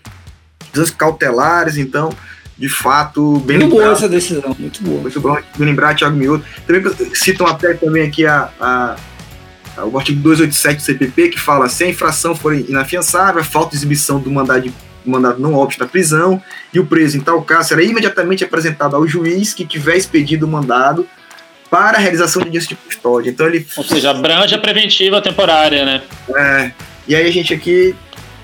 [0.91, 2.11] Cautelares, então
[2.57, 5.01] de fato, bem Muito boa essa decisão, muito boa.
[5.01, 6.43] Muito bom lembrar, Thiago Miúdo.
[6.65, 8.95] Também citam até também aqui a, a,
[9.85, 13.77] o artigo 287 do CPP, que fala se a infração for inafiançável, a falta de
[13.77, 16.41] exibição do mandado, de, do mandado não óbito da prisão,
[16.73, 20.49] e o preso, em tal caso, será imediatamente apresentado ao juiz que tiver expedido o
[20.49, 21.07] mandado
[21.69, 23.29] para a realização de audiência de custódia.
[23.29, 23.67] Então ele...
[23.77, 26.01] Ou seja, abrange a preventiva temporária, né?
[26.35, 26.71] É,
[27.07, 27.93] e aí a gente aqui,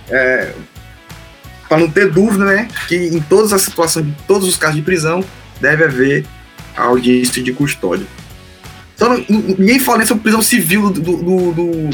[0.07, 0.53] é,
[1.73, 4.83] para não ter dúvida, né, que em todas as situações, em todos os casos de
[4.83, 5.25] prisão,
[5.59, 6.23] deve haver
[6.77, 8.05] audiência de custódia.
[8.93, 11.89] Então, ninguém fala nem sobre prisão civil do, do, do,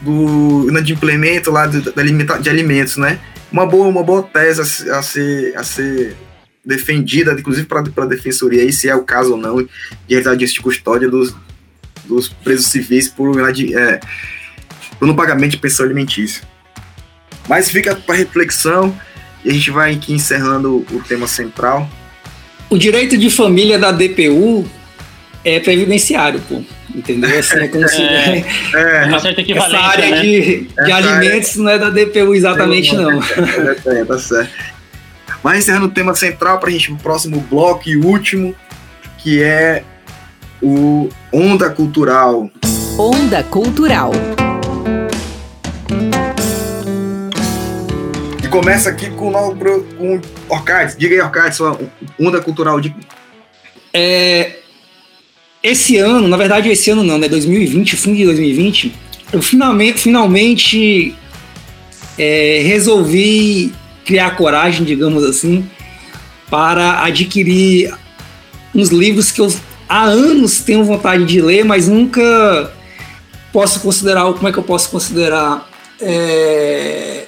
[0.00, 3.18] do inadimplemento lá de, de alimentos, né?
[3.52, 6.16] Uma boa, uma boa tese a, a, ser, a ser
[6.64, 9.68] defendida, inclusive para a defensoria, aí, se é o caso ou não, de
[10.08, 11.34] realizar de custódia dos,
[12.06, 14.00] dos presos civis por, é,
[14.98, 16.55] por não pagamento de pensão alimentícia.
[17.48, 18.94] Mas fica para reflexão
[19.44, 21.88] e a gente vai aqui encerrando o tema central.
[22.68, 24.68] O direito de família da DPU
[25.44, 26.62] é previdenciário, pô.
[26.94, 27.38] Entendeu?
[27.38, 28.44] Assim, é como se, é,
[28.74, 30.22] é, uma certa essa área né?
[30.22, 31.62] de, de alimentos área...
[31.62, 33.22] não é da DPU exatamente, não.
[33.22, 34.52] É, tá certo.
[35.42, 38.54] Mas encerrando o tema central para a gente pro próximo bloco e último,
[39.18, 39.84] que é
[40.60, 42.50] o Onda Cultural.
[42.98, 44.12] Onda Cultural.
[48.56, 49.32] Começa aqui com
[49.98, 50.96] com Orcades.
[50.96, 51.78] Diga aí, Orcades, sua
[52.18, 52.80] onda cultural.
[52.80, 52.94] De...
[53.92, 54.60] É,
[55.62, 57.28] esse ano, na verdade, esse ano não, né?
[57.28, 58.94] 2020, fim de 2020,
[59.30, 61.14] eu finalmente, finalmente
[62.18, 63.74] é, resolvi
[64.06, 65.68] criar coragem, digamos assim,
[66.48, 67.92] para adquirir
[68.74, 69.54] uns livros que eu
[69.86, 72.72] há anos tenho vontade de ler, mas nunca
[73.52, 75.68] posso considerar, como é que eu posso considerar?
[76.00, 77.25] É,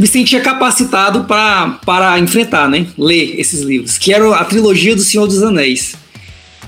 [0.00, 2.86] me sentia capacitado para enfrentar, né?
[2.96, 5.94] Ler esses livros, que era a trilogia do Senhor dos Anéis.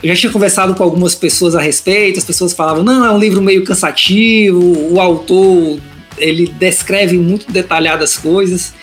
[0.03, 3.19] Eu já tinha conversado com algumas pessoas a respeito, as pessoas falavam, não, é um
[3.19, 4.61] livro meio cansativo,
[4.93, 5.81] o autor
[6.19, 8.75] ele descreve muito detalhadas coisas.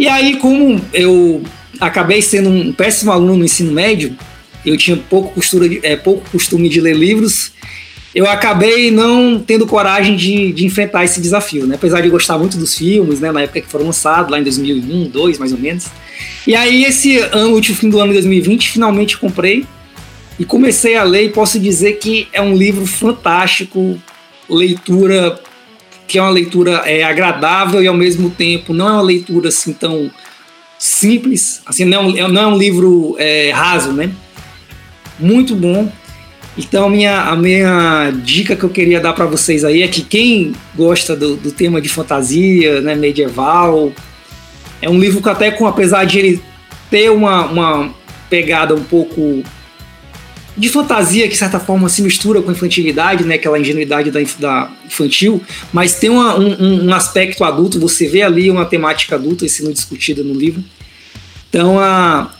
[0.00, 1.44] E aí, como eu
[1.80, 4.18] acabei sendo um péssimo aluno no ensino médio,
[4.64, 7.52] eu tinha pouco, costura de, é, pouco costume de ler livros,
[8.16, 11.74] eu acabei não tendo coragem de, de enfrentar esse desafio, né?
[11.74, 13.30] Apesar de gostar muito dos filmes, né?
[13.30, 15.84] Na época que foram lançados, lá em 2001, 2002, mais ou menos.
[16.46, 19.66] E aí, esse ano, último fim do ano de 2020, finalmente comprei
[20.38, 24.00] e comecei a ler e posso dizer que é um livro fantástico,
[24.48, 25.38] leitura
[26.08, 29.74] que é uma leitura é, agradável e ao mesmo tempo não é uma leitura assim
[29.74, 30.10] tão
[30.78, 34.10] simples, assim não, é não é um livro é, raso, né?
[35.18, 35.92] Muito bom.
[36.58, 40.54] Então, minha, a minha dica que eu queria dar para vocês aí é que quem
[40.74, 43.92] gosta do, do, tema de fantasia, né, medieval,
[44.80, 46.42] é um livro que até com, apesar de ele
[46.90, 47.94] ter uma, uma
[48.30, 49.42] pegada um pouco
[50.56, 54.70] de fantasia que de certa forma se mistura com infantilidade, né, aquela ingenuidade da, da
[54.86, 59.72] infantil, mas tem uma, um, um, aspecto adulto, você vê ali uma temática adulta sendo
[59.74, 60.64] discutida no livro.
[61.50, 62.30] Então a,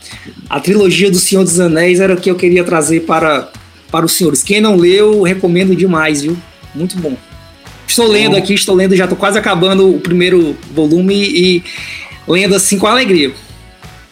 [0.49, 3.51] a trilogia do Senhor dos Anéis era o que eu queria trazer para
[3.91, 4.43] para os senhores.
[4.43, 6.37] Quem não leu, recomendo demais, viu?
[6.75, 7.17] Muito bom.
[7.87, 11.65] Estou lendo aqui, estou lendo, já estou quase acabando o primeiro volume e
[12.27, 13.33] lendo assim com alegria.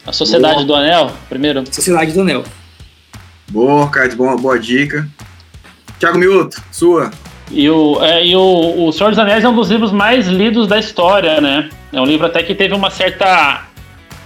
[0.06, 0.66] A Sociedade boa.
[0.66, 1.64] do Anel, primeiro?
[1.70, 2.44] Sociedade do Anel.
[3.50, 5.08] Boa, Carlos, boa, boa dica.
[5.98, 7.10] Tiago Miuto, sua.
[7.50, 10.66] E, o, é, e o, o Senhor dos Anéis é um dos livros mais lidos
[10.66, 11.68] da história, né?
[11.92, 13.64] É um livro até que teve uma certa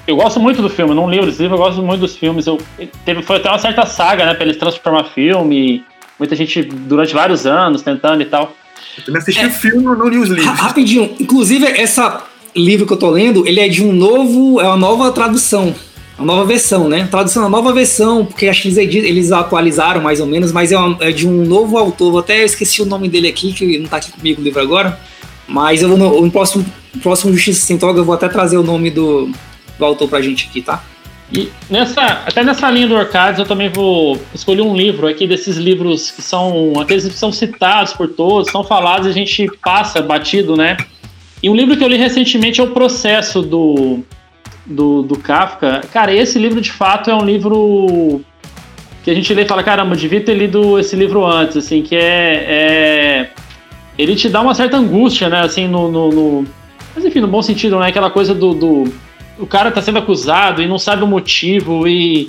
[0.09, 2.47] eu gosto muito do filme, não li os livros, eu gosto muito dos filmes.
[2.47, 2.59] Eu,
[3.05, 5.85] teve, foi até uma certa saga, né, pra eles transformar filme.
[6.19, 8.55] Muita gente durante vários anos tentando e tal.
[8.97, 10.59] Eu também assisti é, o filme, não li os livros.
[10.59, 12.25] Rapidinho, inclusive essa
[12.57, 15.75] livro que eu tô lendo, ele é de um novo, é uma nova tradução,
[16.17, 17.07] uma nova versão, né?
[17.11, 20.79] Tradução uma nova versão, porque acho que eles, eles atualizaram mais ou menos, mas é,
[20.79, 22.19] uma, é de um novo autor.
[22.19, 24.99] até esqueci o nome dele aqui, que não tá aqui comigo o livro agora.
[25.47, 26.65] Mas eu vou no, no próximo,
[27.03, 29.31] próximo Justiça Sem Toga eu vou até trazer o nome do,
[29.79, 30.83] do autor pra gente aqui, tá?
[31.33, 35.57] E nessa, até nessa linha do Orcades, eu também vou escolher um livro aqui desses
[35.59, 40.01] livros que são aqueles que são citados por todos, são falados e a gente passa
[40.01, 40.77] batido, né?
[41.43, 44.01] E um livro que eu li recentemente é O Processo do,
[44.65, 45.83] do, do Kafka.
[45.93, 48.23] Cara, esse livro de fato é um livro
[49.05, 51.95] que a gente lê e fala: caramba, devia ter lido esse livro antes, assim, que
[51.95, 52.45] é.
[52.49, 53.31] é
[53.99, 55.41] ele te dá uma certa angústia, né?
[55.41, 56.47] Assim, no, no, no,
[56.95, 57.89] Mas enfim, no bom sentido, né?
[57.89, 58.93] Aquela coisa do, do
[59.39, 62.29] o cara tá sendo acusado e não sabe o motivo e,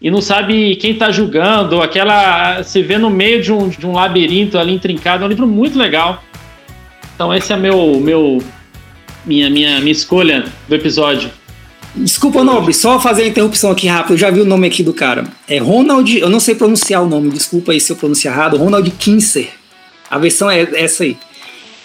[0.00, 2.62] e não sabe quem tá julgando, aquela.
[2.62, 5.22] se vê no meio de um, de um labirinto ali intrincado.
[5.22, 6.22] É um livro muito legal.
[7.14, 8.42] Então esse é meu, meu
[9.24, 11.30] minha, minha, minha escolha do episódio.
[11.94, 14.12] Desculpa, Nobre, só fazer a interrupção aqui rápido.
[14.12, 15.24] Eu já vi o nome aqui do cara.
[15.48, 18.56] É Ronald, eu não sei pronunciar o nome, desculpa aí se eu pronunciar errado.
[18.56, 19.48] Ronald Kinser.
[20.10, 21.16] A versão é essa aí.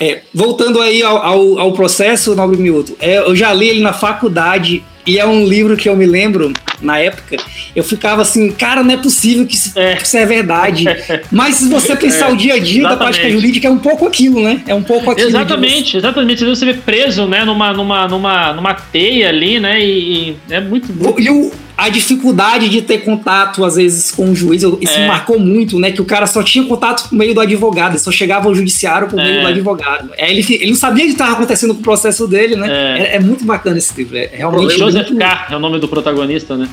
[0.03, 3.93] É, voltando aí ao, ao, ao processo, Nobre Miúdo, é, eu já li ele na
[3.93, 6.51] faculdade e é um livro que eu me lembro,
[6.81, 7.37] na época,
[7.73, 10.85] eu ficava assim, cara, não é possível que isso é, que isso é verdade.
[11.31, 12.89] Mas se você pensar é, o dia a dia exatamente.
[12.89, 14.61] da prática jurídica, é um pouco aquilo, né?
[14.67, 15.29] É um pouco aquilo.
[15.29, 16.45] Exatamente, exatamente.
[16.45, 19.81] Você vê preso, né, numa, numa, numa, numa teia ali, né?
[19.81, 20.93] E, e é muito.
[21.17, 25.07] E o, a dificuldade de ter contato, às vezes, com o juiz, isso é.
[25.07, 25.91] marcou muito, né?
[25.91, 29.19] Que o cara só tinha contato por meio do advogado, só chegava ao judiciário por
[29.19, 29.23] é.
[29.23, 30.11] meio do advogado.
[30.17, 32.67] É, ele, ele não sabia o que estava acontecendo com o processo dele, né?
[32.69, 34.17] É, é, é muito bacana esse livro.
[34.17, 34.77] É realmente.
[34.77, 35.19] Joseph muito...
[35.19, 35.47] K.
[35.49, 36.69] é o nome do protagonista, né?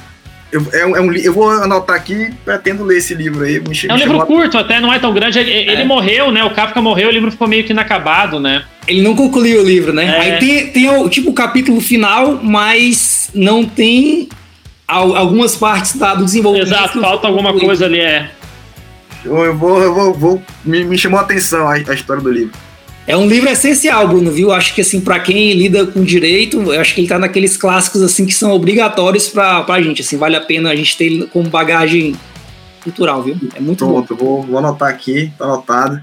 [0.53, 3.61] Eu, é, um, é um, eu vou anotar aqui, pretendo ler esse livro aí.
[3.61, 5.39] Me, é um livro curto, até não é tão grande.
[5.39, 5.73] Ele, é.
[5.73, 6.43] ele, morreu, né?
[6.43, 8.65] O Kafka morreu, o livro ficou meio que inacabado, né?
[8.87, 10.07] Ele não concluiu o livro, né?
[10.07, 10.21] É.
[10.21, 14.29] Aí tem, tem o, tipo o capítulo final, mas não tem
[14.97, 16.69] algumas partes tá, do desenvolvimento.
[16.69, 18.31] Exato, falta alguma coisa ali, é.
[19.25, 22.53] Eu vou, eu vou, vou me, me chamou a atenção a, a história do livro.
[23.07, 24.53] É um livro essencial, Bruno, viu?
[24.53, 28.03] Acho que assim, para quem lida com direito, eu acho que ele tá naqueles clássicos
[28.03, 31.27] assim que são obrigatórios para a gente, assim, vale a pena a gente ter ele
[31.27, 32.15] como bagagem
[32.83, 33.37] cultural, viu?
[33.55, 34.25] É muito Pronto, bom.
[34.25, 36.03] Vou, vou anotar aqui, tá anotado.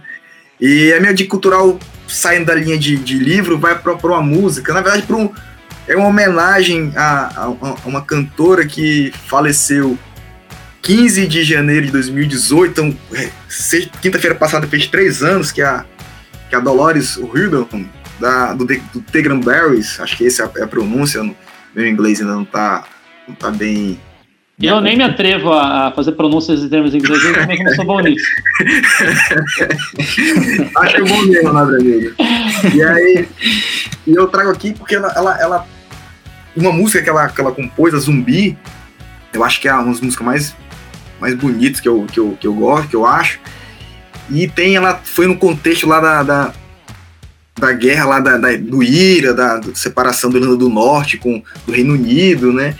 [0.60, 4.74] E a minha dica cultural, saindo da linha de, de livro, vai para uma música,
[4.74, 5.30] na verdade, para um,
[5.88, 9.98] é uma homenagem a, a, a, uma cantora que faleceu
[10.82, 13.30] 15 de janeiro de 2018, então, é,
[14.02, 15.86] quinta-feira passada fez três anos, que é a
[16.50, 17.86] que é a Dolores O'Riordan,
[18.20, 21.22] da, do, do The Cranberries, acho que essa é a pronúncia,
[21.76, 22.86] meu inglês ainda não tá,
[23.28, 24.00] não tá bem...
[24.60, 28.26] Eu nem me atrevo a fazer pronúncias de termos ingleses, também não sou bom nisso.
[30.78, 32.16] acho que é bom mesmo, né, amigo?
[32.74, 33.30] E aí,
[34.08, 35.68] e eu trago aqui porque ela, ela, ela,
[36.58, 38.58] uma música que ela, que ela compôs, a Zumbi,
[39.34, 40.55] eu acho que é uma das músicas mais,
[41.20, 43.39] mais bonitas que eu, que, eu, que eu gosto, que eu acho,
[44.30, 46.53] e tem, ela foi no contexto lá da, da,
[47.58, 51.41] da guerra lá da, da, do IRA, da, da separação do Irlanda do Norte com
[51.68, 52.76] o Reino Unido, né?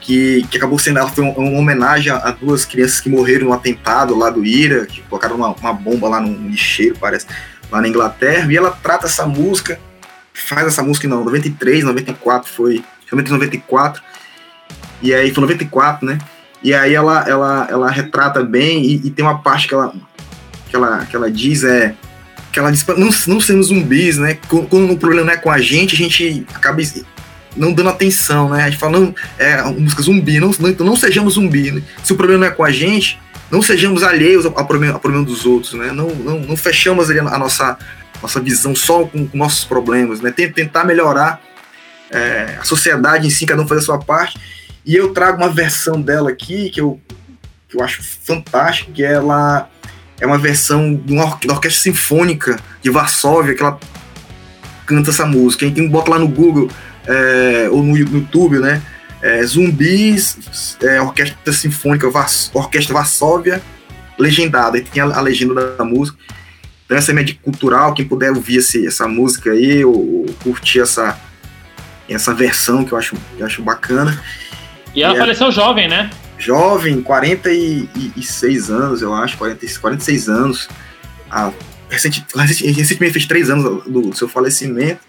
[0.00, 3.52] Que, que acabou sendo, ela foi uma, uma homenagem a, duas crianças que morreram no
[3.52, 7.26] atentado lá do IRA, que colocaram uma, uma bomba lá no lixeiro, parece,
[7.70, 9.80] lá na Inglaterra, e ela trata essa música,
[10.32, 14.02] faz essa música em 93, 94 foi, realmente 94,
[15.02, 16.18] e aí foi 94, né?
[16.62, 19.92] E aí ela, ela, ela retrata bem e, e tem uma parte que ela
[20.68, 21.94] que ela, que ela diz é
[22.52, 24.38] que ela diz não, não sermos zumbis, né?
[24.48, 26.80] Quando o problema não é com a gente, a gente acaba
[27.56, 28.64] não dando atenção, né?
[28.64, 31.70] A gente fala, não, é música zumbi, não, não, então não sejamos zumbi.
[31.70, 31.82] Né?
[32.02, 35.00] Se o problema não é com a gente, não sejamos alheios ao, ao, problema, ao
[35.00, 35.92] problema dos outros, né?
[35.92, 37.78] Não, não, não fechamos a nossa,
[38.22, 40.30] nossa visão só com, com nossos problemas, né?
[40.30, 41.40] Tentar melhorar
[42.10, 44.38] é, a sociedade em si, cada um fazer a sua parte.
[44.84, 47.00] E eu trago uma versão dela aqui que eu,
[47.68, 49.68] que eu acho fantástica, que ela
[50.20, 53.78] é uma versão de uma or da orquestra sinfônica de Varsóvia que ela
[54.86, 55.68] canta essa música.
[55.70, 56.70] Quem bota lá no Google
[57.06, 58.80] é, ou no YouTube, né?
[59.20, 63.62] É, zumbis, é, Orquestra Sinfônica, Vars Orquestra Varsóvia,
[64.18, 64.78] legendada.
[64.78, 66.16] E tem a, a, legenda da, música.
[66.84, 67.92] Então, essa é média cultural.
[67.94, 71.18] Quem puder ouvir esse, essa música aí, ou, ou, curtir essa,
[72.14, 74.22] essa versão que eu acho, que eu acho bacana.
[74.94, 76.10] E ela e é faleceu é, jovem, né?
[76.38, 80.68] jovem, 46 anos, eu acho, 40, 46 anos.
[81.30, 81.50] Ah,
[81.88, 85.00] recente, recentemente fez três anos do, seu falecimento.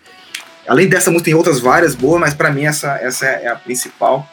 [0.68, 4.28] Além dessa música, tem outras várias boas, mas para mim essa, essa é a principal.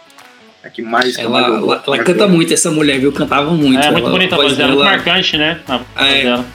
[0.63, 1.17] É que mais.
[1.19, 3.13] Ela, ela, ela, ela canta muito, essa mulher, viu?
[3.13, 3.79] Cantava muito.
[3.79, 5.61] É, muito bonita a voz dela, muito marcante, né?
[5.95, 6.23] A é.
[6.23, 6.47] dela.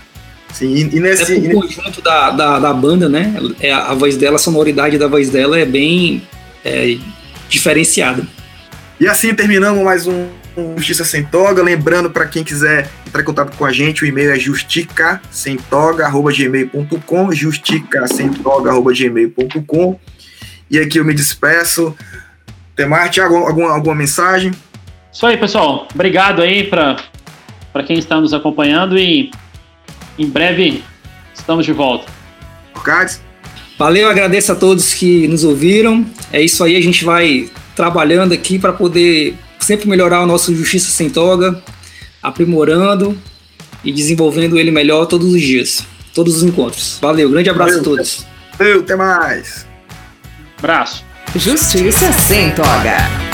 [0.54, 1.34] Sim, e, nesse.
[1.34, 3.36] É o conjunto da, da, da, banda, né?
[3.60, 6.24] É, a voz dela, a sonoridade da voz dela é bem
[6.66, 6.98] é,
[7.48, 8.26] diferenciada.
[9.00, 10.28] E assim terminamos mais um
[10.76, 11.64] Justiça Sem Toga.
[11.64, 20.00] Lembrando, para quem quiser entrar em contato com a gente, o e-mail é justicasemtoga.gmail.com justicasemtoga.gmail.com
[20.70, 21.96] E aqui eu me despeço.
[22.76, 24.52] Tem mais, Thiago, alguma, alguma mensagem?
[25.12, 25.88] Isso aí, pessoal.
[25.94, 26.98] Obrigado aí para
[27.86, 29.32] quem está nos acompanhando e
[30.20, 30.84] em breve
[31.34, 32.06] estamos de volta.
[32.84, 33.20] Carlos?
[33.78, 36.06] Valeu, agradeço a todos que nos ouviram.
[36.34, 40.92] É isso aí, a gente vai trabalhando aqui para poder sempre melhorar o nosso Justiça
[40.92, 41.64] Sem Toga,
[42.22, 43.18] aprimorando
[43.84, 47.00] e desenvolvendo ele melhor todos os dias, todos os encontros.
[47.02, 48.26] Valeu, grande abraço Valeu, a todos.
[48.58, 49.66] Valeu, até mais.
[50.58, 51.06] Abraço.
[51.36, 53.29] Justiça Sem Toga.